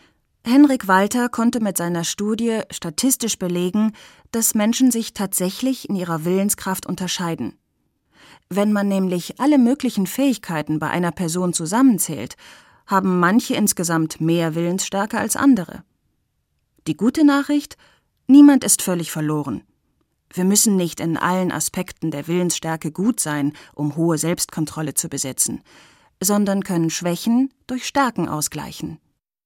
Henrik 0.43 0.87
Walter 0.87 1.29
konnte 1.29 1.59
mit 1.59 1.77
seiner 1.77 2.03
Studie 2.03 2.61
statistisch 2.71 3.37
belegen, 3.37 3.93
dass 4.31 4.55
Menschen 4.55 4.89
sich 4.89 5.13
tatsächlich 5.13 5.87
in 5.87 5.95
ihrer 5.95 6.25
Willenskraft 6.25 6.87
unterscheiden. 6.87 7.57
Wenn 8.49 8.73
man 8.73 8.87
nämlich 8.87 9.39
alle 9.39 9.57
möglichen 9.57 10.07
Fähigkeiten 10.07 10.79
bei 10.79 10.89
einer 10.89 11.11
Person 11.11 11.53
zusammenzählt, 11.53 12.35
haben 12.87 13.19
manche 13.19 13.53
insgesamt 13.55 14.19
mehr 14.19 14.55
Willensstärke 14.55 15.19
als 15.19 15.35
andere. 15.35 15.83
Die 16.87 16.97
gute 16.97 17.23
Nachricht, 17.23 17.77
niemand 18.27 18.63
ist 18.63 18.81
völlig 18.81 19.11
verloren. 19.11 19.63
Wir 20.33 20.43
müssen 20.43 20.75
nicht 20.75 20.99
in 20.99 21.17
allen 21.17 21.51
Aspekten 21.51 22.09
der 22.09 22.27
Willensstärke 22.27 22.91
gut 22.91 23.19
sein, 23.19 23.53
um 23.75 23.95
hohe 23.95 24.17
Selbstkontrolle 24.17 24.95
zu 24.95 25.07
besitzen, 25.07 25.61
sondern 26.19 26.63
können 26.63 26.89
Schwächen 26.89 27.53
durch 27.67 27.85
Stärken 27.85 28.27
ausgleichen. 28.27 28.99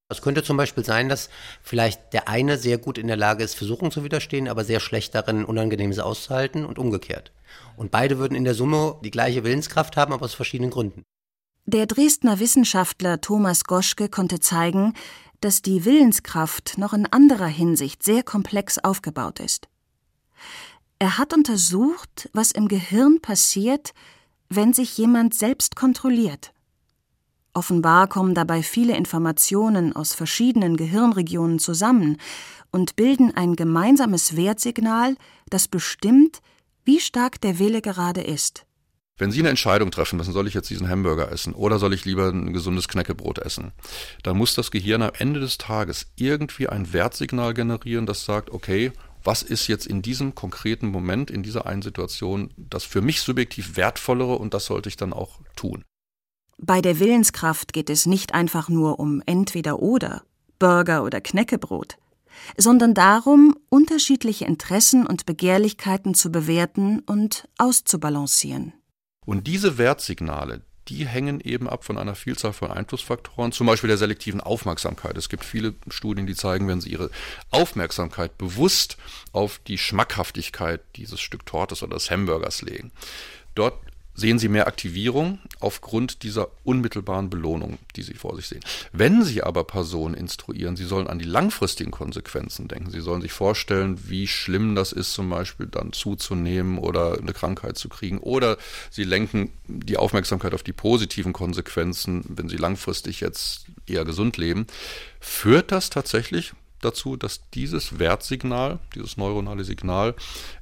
Es 0.07 0.21
könnte 0.21 0.43
zum 0.43 0.55
Beispiel 0.55 0.85
sein, 0.85 1.09
dass 1.09 1.29
vielleicht 1.63 2.13
der 2.13 2.27
eine 2.27 2.57
sehr 2.57 2.77
gut 2.77 2.99
in 2.99 3.07
der 3.07 3.17
Lage 3.17 3.43
ist, 3.43 3.55
Versuchungen 3.55 3.91
zu 3.91 4.03
widerstehen, 4.03 4.47
aber 4.47 4.63
sehr 4.63 4.79
schlecht 4.79 5.15
darin, 5.15 5.43
Unangenehmes 5.43 5.97
auszuhalten 5.97 6.63
und 6.65 6.77
umgekehrt. 6.77 7.31
Und 7.75 7.89
beide 7.89 8.19
würden 8.19 8.35
in 8.35 8.43
der 8.43 8.53
Summe 8.53 8.99
die 9.03 9.11
gleiche 9.11 9.43
Willenskraft 9.43 9.97
haben, 9.97 10.13
aber 10.13 10.25
aus 10.25 10.35
verschiedenen 10.35 10.69
Gründen. 10.69 11.03
Der 11.65 11.87
Dresdner 11.87 12.39
Wissenschaftler 12.39 13.19
Thomas 13.19 13.63
Goschke 13.63 14.07
konnte 14.07 14.39
zeigen, 14.39 14.93
dass 15.41 15.63
die 15.63 15.85
Willenskraft 15.85 16.77
noch 16.77 16.93
in 16.93 17.07
anderer 17.07 17.47
Hinsicht 17.47 18.03
sehr 18.03 18.21
komplex 18.21 18.77
aufgebaut 18.77 19.39
ist. 19.39 19.67
Er 20.99 21.17
hat 21.17 21.33
untersucht, 21.33 22.29
was 22.33 22.51
im 22.51 22.67
Gehirn 22.67 23.19
passiert, 23.21 23.93
wenn 24.49 24.73
sich 24.73 24.95
jemand 24.97 25.33
selbst 25.33 25.75
kontrolliert. 25.75 26.53
Offenbar 27.55 28.07
kommen 28.07 28.35
dabei 28.35 28.61
viele 28.61 28.97
Informationen 28.97 29.95
aus 29.95 30.13
verschiedenen 30.13 30.75
Gehirnregionen 30.75 31.57
zusammen 31.57 32.17
und 32.69 32.97
bilden 32.97 33.33
ein 33.33 33.55
gemeinsames 33.55 34.35
Wertsignal, 34.35 35.15
das 35.49 35.69
bestimmt, 35.69 36.41
wie 36.83 36.99
stark 36.99 37.39
der 37.39 37.57
Wille 37.57 37.81
gerade 37.81 38.19
ist. 38.19 38.65
Wenn 39.17 39.31
Sie 39.31 39.39
eine 39.39 39.47
Entscheidung 39.47 39.89
treffen 39.89 40.17
müssen, 40.17 40.33
soll 40.33 40.47
ich 40.47 40.53
jetzt 40.53 40.69
diesen 40.69 40.89
Hamburger 40.89 41.31
essen 41.31 41.53
oder 41.53 41.79
soll 41.79 41.93
ich 41.93 42.03
lieber 42.03 42.27
ein 42.27 42.51
gesundes 42.51 42.89
Knäckebrot 42.89 43.39
essen, 43.39 43.71
dann 44.23 44.35
muss 44.35 44.53
das 44.53 44.69
Gehirn 44.69 45.01
am 45.01 45.11
Ende 45.17 45.39
des 45.39 45.57
Tages 45.57 46.07
irgendwie 46.17 46.67
ein 46.67 46.91
Wertsignal 46.91 47.53
generieren, 47.53 48.05
das 48.05 48.25
sagt, 48.25 48.49
okay, 48.49 48.91
was 49.23 49.43
ist 49.43 49.67
jetzt 49.67 49.87
in 49.87 50.01
diesem 50.01 50.35
konkreten 50.35 50.87
Moment, 50.87 51.31
in 51.31 51.41
dieser 51.41 51.65
einen 51.65 51.81
Situation 51.81 52.53
das 52.57 52.83
für 52.83 52.99
mich 52.99 53.21
subjektiv 53.21 53.77
wertvollere 53.77 54.35
und 54.35 54.53
das 54.53 54.65
sollte 54.65 54.89
ich 54.89 54.97
dann 54.97 55.13
auch 55.13 55.39
tun. 55.55 55.85
Bei 56.57 56.81
der 56.81 56.99
Willenskraft 56.99 57.73
geht 57.73 57.89
es 57.89 58.05
nicht 58.05 58.33
einfach 58.33 58.69
nur 58.69 58.99
um 58.99 59.21
entweder 59.25 59.79
oder, 59.79 60.23
Burger 60.57 61.03
oder 61.03 61.19
Knäckebrot, 61.19 61.97
sondern 62.57 62.93
darum, 62.93 63.57
unterschiedliche 63.69 64.45
Interessen 64.45 65.05
und 65.05 65.25
Begehrlichkeiten 65.25 66.15
zu 66.15 66.31
bewerten 66.31 66.99
und 66.99 67.47
auszubalancieren. 67.57 68.73
Und 69.25 69.47
diese 69.47 69.77
Wertsignale, 69.77 70.61
die 70.87 71.05
hängen 71.05 71.41
eben 71.41 71.67
ab 71.67 71.83
von 71.83 71.97
einer 71.97 72.15
Vielzahl 72.15 72.53
von 72.53 72.71
Einflussfaktoren, 72.71 73.51
zum 73.51 73.67
Beispiel 73.67 73.87
der 73.87 73.97
selektiven 73.97 74.39
Aufmerksamkeit. 74.39 75.17
Es 75.17 75.29
gibt 75.29 75.43
viele 75.43 75.73
Studien, 75.89 76.27
die 76.27 76.35
zeigen, 76.35 76.67
wenn 76.67 76.79
Sie 76.79 76.91
Ihre 76.91 77.09
Aufmerksamkeit 77.49 78.37
bewusst 78.37 78.97
auf 79.31 79.59
die 79.67 79.79
Schmackhaftigkeit 79.79 80.81
dieses 80.95 81.19
Stück 81.19 81.45
Tortes 81.45 81.81
oder 81.81 81.95
des 81.95 82.11
Hamburgers 82.11 82.61
legen, 82.61 82.91
dort 83.55 83.79
sehen 84.15 84.39
Sie 84.39 84.47
mehr 84.47 84.67
Aktivierung 84.67 85.39
aufgrund 85.59 86.23
dieser 86.23 86.47
unmittelbaren 86.63 87.29
Belohnung, 87.29 87.77
die 87.95 88.01
Sie 88.01 88.13
vor 88.13 88.35
sich 88.35 88.47
sehen. 88.47 88.61
Wenn 88.91 89.23
Sie 89.23 89.43
aber 89.43 89.65
Personen 89.65 90.15
instruieren, 90.15 90.75
Sie 90.75 90.85
sollen 90.85 91.07
an 91.07 91.19
die 91.19 91.25
langfristigen 91.25 91.91
Konsequenzen 91.91 92.67
denken. 92.67 92.89
Sie 92.89 93.01
sollen 93.01 93.21
sich 93.21 93.33
vorstellen, 93.33 93.99
wie 94.09 94.27
schlimm 94.27 94.75
das 94.75 94.93
ist, 94.93 95.13
zum 95.13 95.29
Beispiel 95.29 95.67
dann 95.67 95.93
zuzunehmen 95.93 96.77
oder 96.77 97.17
eine 97.19 97.33
Krankheit 97.33 97.77
zu 97.77 97.89
kriegen. 97.89 98.19
Oder 98.19 98.57
Sie 98.89 99.03
lenken 99.03 99.51
die 99.67 99.97
Aufmerksamkeit 99.97 100.53
auf 100.53 100.63
die 100.63 100.73
positiven 100.73 101.33
Konsequenzen, 101.33 102.23
wenn 102.29 102.49
Sie 102.49 102.57
langfristig 102.57 103.19
jetzt 103.19 103.65
eher 103.85 104.05
gesund 104.05 104.37
leben. 104.37 104.65
Führt 105.19 105.71
das 105.71 105.89
tatsächlich 105.89 106.53
dazu, 106.81 107.17
dass 107.17 107.49
dieses 107.53 107.99
Wertsignal, 107.99 108.79
dieses 108.93 109.17
neuronale 109.17 109.63
Signal 109.63 110.15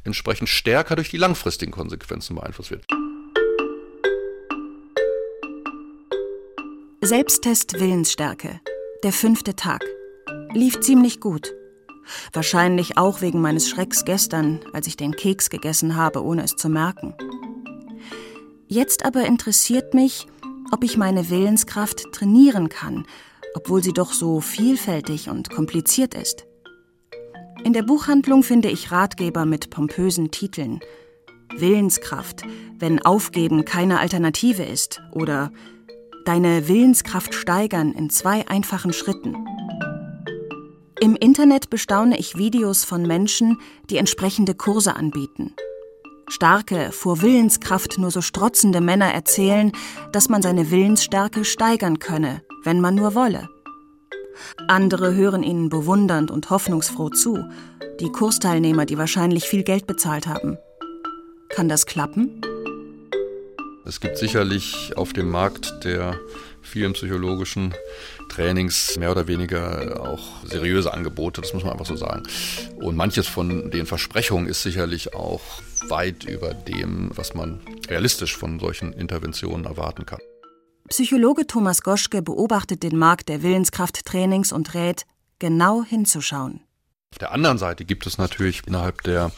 entsprechend 0.03 0.49
stärker 0.49 0.95
durch 0.95 1.09
die 1.09 1.17
langfristigen 1.17 1.71
Konsequenzen 1.71 2.35
beeinflusst 2.35 2.71
wird. 2.71 2.85
Selbsttest 7.05 7.81
Willensstärke. 7.81 8.61
Der 9.03 9.11
fünfte 9.11 9.57
Tag. 9.57 9.83
Lief 10.53 10.79
ziemlich 10.79 11.19
gut. 11.19 11.53
Wahrscheinlich 12.31 12.97
auch 12.97 13.19
wegen 13.19 13.41
meines 13.41 13.67
Schrecks 13.67 14.05
gestern, 14.05 14.61
als 14.71 14.87
ich 14.87 14.95
den 14.95 15.11
Keks 15.11 15.49
gegessen 15.49 15.97
habe, 15.97 16.23
ohne 16.23 16.45
es 16.45 16.55
zu 16.55 16.69
merken. 16.69 17.13
Jetzt 18.69 19.03
aber 19.03 19.25
interessiert 19.25 19.93
mich, 19.93 20.27
ob 20.71 20.85
ich 20.85 20.95
meine 20.95 21.29
Willenskraft 21.29 22.13
trainieren 22.13 22.69
kann, 22.69 23.05
obwohl 23.53 23.83
sie 23.83 23.93
doch 23.93 24.13
so 24.13 24.39
vielfältig 24.39 25.29
und 25.29 25.49
kompliziert 25.49 26.13
ist. 26.13 26.45
In 27.65 27.73
der 27.73 27.83
Buchhandlung 27.83 28.43
finde 28.43 28.69
ich 28.69 28.93
Ratgeber 28.93 29.43
mit 29.43 29.69
pompösen 29.71 30.31
Titeln. 30.31 30.79
Willenskraft, 31.53 32.43
wenn 32.79 33.03
Aufgeben 33.03 33.65
keine 33.65 33.99
Alternative 33.99 34.63
ist 34.63 35.01
oder 35.11 35.51
deine 36.25 36.67
Willenskraft 36.67 37.33
steigern 37.33 37.91
in 37.91 38.09
zwei 38.09 38.47
einfachen 38.47 38.93
Schritten. 38.93 39.35
Im 40.99 41.15
Internet 41.15 41.69
bestaune 41.69 42.17
ich 42.17 42.37
Videos 42.37 42.85
von 42.85 43.03
Menschen, 43.05 43.59
die 43.89 43.97
entsprechende 43.97 44.55
Kurse 44.55 44.95
anbieten. 44.95 45.53
Starke, 46.29 46.91
vor 46.91 47.21
Willenskraft 47.21 47.97
nur 47.97 48.09
so 48.09 48.21
strotzende 48.21 48.79
Männer 48.79 49.13
erzählen, 49.13 49.71
dass 50.13 50.29
man 50.29 50.41
seine 50.41 50.71
Willensstärke 50.71 51.43
steigern 51.43 51.99
könne, 51.99 52.41
wenn 52.63 52.79
man 52.79 52.95
nur 52.95 53.15
wolle. 53.15 53.49
Andere 54.67 55.13
hören 55.13 55.43
ihnen 55.43 55.69
bewundernd 55.69 56.31
und 56.31 56.49
hoffnungsfroh 56.49 57.09
zu, 57.09 57.43
die 57.99 58.11
Kursteilnehmer, 58.11 58.85
die 58.85 58.97
wahrscheinlich 58.97 59.43
viel 59.43 59.63
Geld 59.63 59.85
bezahlt 59.85 60.27
haben. 60.27 60.57
Kann 61.49 61.69
das 61.69 61.85
klappen? 61.85 62.41
Es 63.85 63.99
gibt 63.99 64.17
sicherlich 64.17 64.95
auf 64.95 65.11
dem 65.11 65.29
Markt 65.29 65.83
der 65.83 66.17
vielen 66.61 66.93
psychologischen 66.93 67.73
Trainings 68.29 68.97
mehr 68.97 69.11
oder 69.11 69.27
weniger 69.27 70.01
auch 70.01 70.45
seriöse 70.45 70.93
Angebote, 70.93 71.41
das 71.41 71.53
muss 71.53 71.63
man 71.63 71.73
einfach 71.73 71.85
so 71.85 71.97
sagen. 71.97 72.23
Und 72.77 72.95
manches 72.95 73.27
von 73.27 73.71
den 73.71 73.85
Versprechungen 73.85 74.47
ist 74.47 74.63
sicherlich 74.63 75.13
auch 75.13 75.41
weit 75.89 76.23
über 76.23 76.53
dem, 76.53 77.11
was 77.15 77.33
man 77.33 77.59
realistisch 77.89 78.37
von 78.37 78.59
solchen 78.59 78.93
Interventionen 78.93 79.65
erwarten 79.65 80.05
kann. 80.05 80.19
Psychologe 80.87 81.45
Thomas 81.45 81.81
Goschke 81.81 82.21
beobachtet 82.21 82.83
den 82.83 82.97
Markt 82.97 83.27
der 83.27 83.43
Willenskrafttrainings 83.43 84.53
und 84.53 84.73
rät, 84.73 85.05
genau 85.39 85.83
hinzuschauen. 85.83 86.61
Auf 87.13 87.19
der 87.19 87.31
anderen 87.31 87.59
Seite 87.59 87.85
gibt 87.85 88.07
es 88.07 88.17
natürlich 88.17 88.63
innerhalb 88.65 89.03
der 89.03 89.31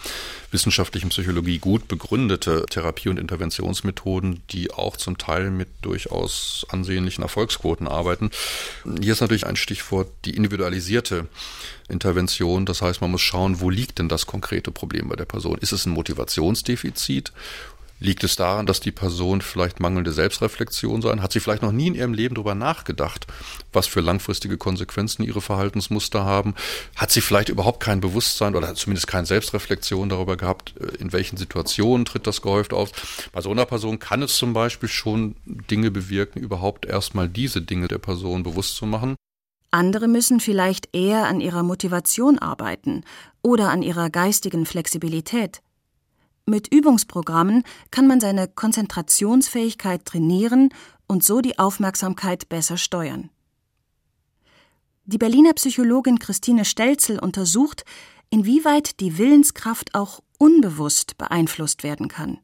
wissenschaftlichen 0.49 1.09
Psychologie 1.09 1.59
gut 1.59 1.89
begründete 1.89 2.65
Therapie- 2.69 3.09
und 3.09 3.19
Interventionsmethoden, 3.19 4.41
die 4.51 4.71
auch 4.71 4.95
zum 4.95 5.17
Teil 5.17 5.51
mit 5.51 5.67
durchaus 5.81 6.65
ansehnlichen 6.69 7.21
Erfolgsquoten 7.21 7.85
arbeiten. 7.89 8.31
Hier 9.01 9.11
ist 9.11 9.19
natürlich 9.19 9.45
ein 9.45 9.57
Stichwort 9.57 10.07
die 10.23 10.37
individualisierte 10.37 11.27
Intervention. 11.89 12.65
Das 12.65 12.81
heißt, 12.81 13.01
man 13.01 13.11
muss 13.11 13.21
schauen, 13.21 13.59
wo 13.59 13.69
liegt 13.69 13.99
denn 13.99 14.07
das 14.07 14.25
konkrete 14.25 14.71
Problem 14.71 15.09
bei 15.09 15.17
der 15.17 15.25
Person? 15.25 15.57
Ist 15.57 15.73
es 15.73 15.85
ein 15.85 15.91
Motivationsdefizit 15.91 17.33
Liegt 17.99 18.25
es 18.25 18.35
daran, 18.35 18.65
dass 18.65 18.81
die 18.81 18.91
Person 18.91 19.41
vielleicht 19.41 19.79
mangelnde 19.79 20.11
Selbstreflexion 20.11 21.01
sein? 21.01 21.21
Hat 21.21 21.31
sie 21.31 21.39
vielleicht 21.39 21.61
noch 21.61 21.71
nie 21.71 21.87
in 21.87 21.95
ihrem 21.95 22.13
Leben 22.13 22.35
darüber 22.35 22.53
nachgedacht, 22.53 23.25
was 23.71 23.87
für 23.87 24.01
langfristige 24.01 24.57
Konsequenzen 24.57 25.23
ihre 25.23 25.39
Verhaltensmuster 25.39 26.25
haben? 26.25 26.55
Hat 26.97 27.11
sie 27.11 27.21
vielleicht 27.21 27.47
überhaupt 27.47 27.81
kein 27.81 28.01
Bewusstsein 28.01 28.55
oder 28.55 28.75
zumindest 28.75 29.07
keine 29.07 29.25
Selbstreflexion 29.25 30.09
darüber 30.09 30.35
gehabt, 30.35 30.73
äh, 30.77 30.97
in 30.97 31.13
welchen 31.13 31.37
Situationen 31.37 32.05
tritt 32.05 32.27
das 32.27 32.41
gehäuft 32.41 32.73
auf? 32.73 32.91
Bei 33.31 33.39
so 33.39 33.51
einer 33.51 33.65
Person 33.65 33.97
kann 33.97 34.21
es 34.21 34.35
zum 34.35 34.51
Beispiel 34.51 34.89
schon 34.89 35.35
Dinge 35.45 35.89
bewirken, 35.89 36.41
überhaupt 36.41 36.85
erstmal 36.85 37.29
diese 37.29 37.61
Dinge 37.61 37.87
der 37.87 37.99
Person 37.99 38.43
bewusst 38.43 38.75
zu 38.75 38.85
machen. 38.85 39.15
Andere 39.71 40.07
müssen 40.07 40.39
vielleicht 40.39 40.95
eher 40.95 41.27
an 41.27 41.39
ihrer 41.39 41.63
Motivation 41.63 42.39
arbeiten 42.39 43.03
oder 43.41 43.69
an 43.69 43.83
ihrer 43.83 44.09
geistigen 44.09 44.65
Flexibilität. 44.65 45.61
Mit 46.47 46.71
Übungsprogrammen 46.71 47.63
kann 47.89 48.05
man 48.05 48.19
seine 48.19 48.47
Konzentrationsfähigkeit 48.47 50.05
trainieren 50.05 50.69
und 51.07 51.23
so 51.23 51.41
die 51.41 51.57
Aufmerksamkeit 51.57 52.49
besser 52.49 52.77
steuern. 52.77 53.31
Die 55.05 55.17
Berliner 55.17 55.53
Psychologin 55.53 56.19
Christine 56.19 56.63
Stelzel 56.63 57.19
untersucht, 57.19 57.83
inwieweit 58.29 58.99
die 58.99 59.17
Willenskraft 59.17 59.95
auch 59.95 60.21
unbewusst 60.37 61.17
beeinflusst 61.17 61.83
werden 61.83 62.09
kann. 62.09 62.39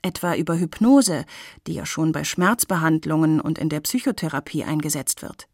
Etwa 0.00 0.34
über 0.34 0.58
Hypnose, 0.58 1.26
die 1.66 1.74
ja 1.74 1.84
schon 1.84 2.12
bei 2.12 2.24
Schmerzbehandlungen 2.24 3.40
und 3.40 3.58
in 3.58 3.68
der 3.68 3.80
Psychotherapie 3.80 4.64
eingesetzt 4.64 5.20
wird. 5.20 5.48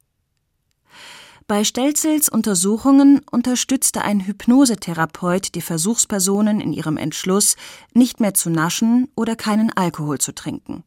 Bei 1.46 1.62
Stelzels 1.62 2.30
Untersuchungen 2.30 3.20
unterstützte 3.30 4.00
ein 4.00 4.26
Hypnosetherapeut 4.26 5.54
die 5.54 5.60
Versuchspersonen 5.60 6.58
in 6.58 6.72
ihrem 6.72 6.96
Entschluss, 6.96 7.56
nicht 7.92 8.18
mehr 8.18 8.32
zu 8.32 8.48
naschen 8.48 9.08
oder 9.14 9.36
keinen 9.36 9.70
Alkohol 9.70 10.18
zu 10.18 10.34
trinken. 10.34 10.84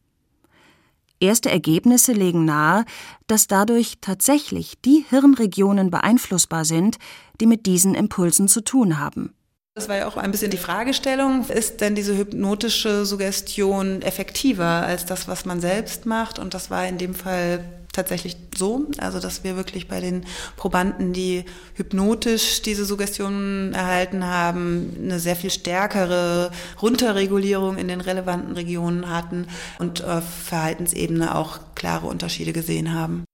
Erste 1.20 1.48
Ergebnisse 1.48 2.12
legen 2.12 2.44
nahe, 2.44 2.84
dass 3.28 3.46
dadurch 3.46 3.98
tatsächlich 4.00 4.80
die 4.84 5.04
Hirnregionen 5.08 5.90
beeinflussbar 5.90 6.64
sind, 6.64 6.98
die 7.40 7.46
mit 7.46 7.66
diesen 7.66 7.94
Impulsen 7.94 8.48
zu 8.48 8.60
tun 8.60 8.98
haben. 8.98 9.34
Das 9.74 9.88
war 9.88 9.96
ja 9.96 10.08
auch 10.08 10.16
ein 10.16 10.32
bisschen 10.32 10.50
die 10.50 10.56
Fragestellung, 10.56 11.46
ist 11.46 11.80
denn 11.80 11.94
diese 11.94 12.16
hypnotische 12.16 13.06
Suggestion 13.06 14.02
effektiver 14.02 14.64
als 14.64 15.06
das, 15.06 15.28
was 15.28 15.44
man 15.44 15.60
selbst 15.60 16.04
macht? 16.04 16.40
Und 16.40 16.52
das 16.54 16.68
war 16.68 16.88
in 16.88 16.98
dem 16.98 17.14
Fall 17.14 17.64
tatsächlich 17.98 18.36
so, 18.56 18.86
also 18.98 19.18
dass 19.18 19.42
wir 19.42 19.56
wirklich 19.56 19.88
bei 19.88 20.00
den 20.00 20.24
Probanden, 20.56 21.12
die 21.12 21.44
hypnotisch 21.74 22.62
diese 22.62 22.84
Suggestionen 22.84 23.74
erhalten 23.74 24.24
haben, 24.24 24.96
eine 25.02 25.18
sehr 25.18 25.34
viel 25.34 25.50
stärkere 25.50 26.52
Runterregulierung 26.80 27.76
in 27.76 27.88
den 27.88 28.00
relevanten 28.00 28.54
Regionen 28.54 29.10
hatten 29.10 29.48
und 29.80 30.04
auf 30.04 30.24
Verhaltensebene 30.24 31.34
auch 31.34 31.58
klare 31.74 32.06
Unterschiede 32.06 32.52
gesehen 32.52 32.94
haben. 32.94 33.24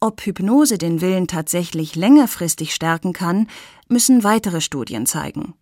Ob 0.00 0.22
Hypnose 0.22 0.78
den 0.78 1.00
Willen 1.00 1.26
tatsächlich 1.26 1.96
längerfristig 1.96 2.74
stärken 2.74 3.12
kann, 3.12 3.48
müssen 3.88 4.24
weitere 4.24 4.60
Studien 4.60 5.04
zeigen. 5.06 5.54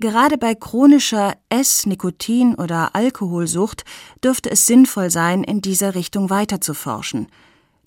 Gerade 0.00 0.38
bei 0.38 0.54
chronischer 0.54 1.34
Ess-, 1.50 1.84
Nikotin- 1.84 2.54
oder 2.54 2.94
Alkoholsucht 2.94 3.84
dürfte 4.24 4.50
es 4.50 4.66
sinnvoll 4.66 5.10
sein, 5.10 5.44
in 5.44 5.60
dieser 5.60 5.94
Richtung 5.94 6.30
weiter 6.30 6.62
zu 6.62 6.72
forschen. 6.72 7.26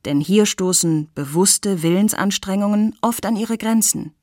Denn 0.05 0.19
hier 0.19 0.45
stoßen 0.45 1.09
bewusste 1.15 1.81
Willensanstrengungen 1.81 2.95
oft 3.01 3.25
an 3.25 3.35
ihre 3.35 3.57
Grenzen. 3.57 4.13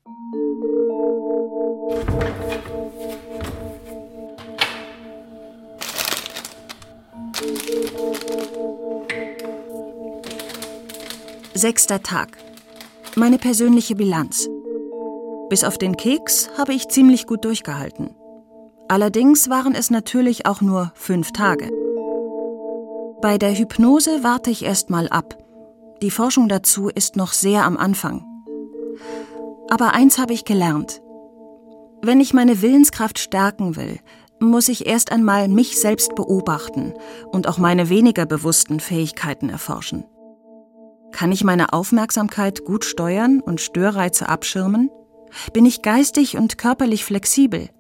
Sechster 11.55 12.01
Tag. 12.05 12.39
Meine 13.17 13.39
persönliche 13.39 13.97
Bilanz. 13.97 14.49
Bis 15.51 15.65
auf 15.65 15.79
den 15.79 15.97
Keks 15.97 16.49
habe 16.57 16.73
ich 16.73 16.89
ziemlich 16.89 17.27
gut 17.27 17.45
durchgehalten. 17.45 18.15
Allerdings 18.89 19.51
waren 19.51 19.75
es 19.75 19.91
natürlich 19.91 20.47
auch 20.47 20.61
nur 20.61 20.93
fünf 20.95 21.33
Tage. 21.33 21.69
Bei 23.21 23.37
der 23.37 23.53
Hypnose 23.55 24.23
warte 24.23 24.51
ich 24.51 24.65
erst 24.65 24.91
mal 24.91 25.09
ab. 25.09 25.37
Die 26.03 26.13
Forschung 26.13 26.49
dazu 26.49 26.89
ist 26.89 27.17
noch 27.17 27.33
sehr 27.33 27.65
am 27.65 27.77
Anfang. 27.77 28.25
Aber 29.69 29.93
eins 29.93 30.19
habe 30.19 30.33
ich 30.33 30.45
gelernt. 30.45 31.03
Wenn 32.01 32.21
ich 32.21 32.33
meine 32.33 32.63
Willenskraft 32.63 33.19
stärken 33.19 33.75
will, 33.75 33.99
muss 34.39 34.69
ich 34.69 34.87
erst 34.87 35.11
einmal 35.11 35.49
mich 35.49 35.81
selbst 35.81 36.15
beobachten 36.15 36.95
und 37.33 37.49
auch 37.49 37.59
meine 37.59 37.91
weniger 37.91 38.25
bewussten 38.25 38.79
Fähigkeiten 38.79 39.51
erforschen. 39.51 40.05
Kann 41.11 41.33
ich 41.33 41.43
meine 41.43 41.73
Aufmerksamkeit 41.73 42.65
gut 42.65 42.85
steuern 42.85 43.41
und 43.41 43.61
Störreize 43.61 44.29
abschirmen? 44.29 44.91
Bin 45.53 45.67
ich 45.67 45.83
geistig 45.83 46.37
und 46.37 46.59
körperlich 46.59 47.05
flexibel? 47.05 47.71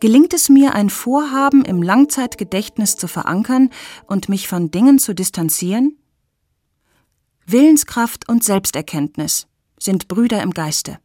Gelingt 0.00 0.34
es 0.34 0.48
mir, 0.48 0.74
ein 0.74 0.90
Vorhaben 0.90 1.64
im 1.64 1.82
Langzeitgedächtnis 1.82 2.96
zu 2.96 3.08
verankern 3.08 3.70
und 4.06 4.28
mich 4.28 4.48
von 4.48 4.70
Dingen 4.70 4.98
zu 4.98 5.14
distanzieren? 5.14 5.98
Willenskraft 7.46 8.28
und 8.28 8.44
Selbsterkenntnis 8.44 9.48
sind 9.78 10.08
Brüder 10.08 10.42
im 10.42 10.52
Geiste. 10.52 10.98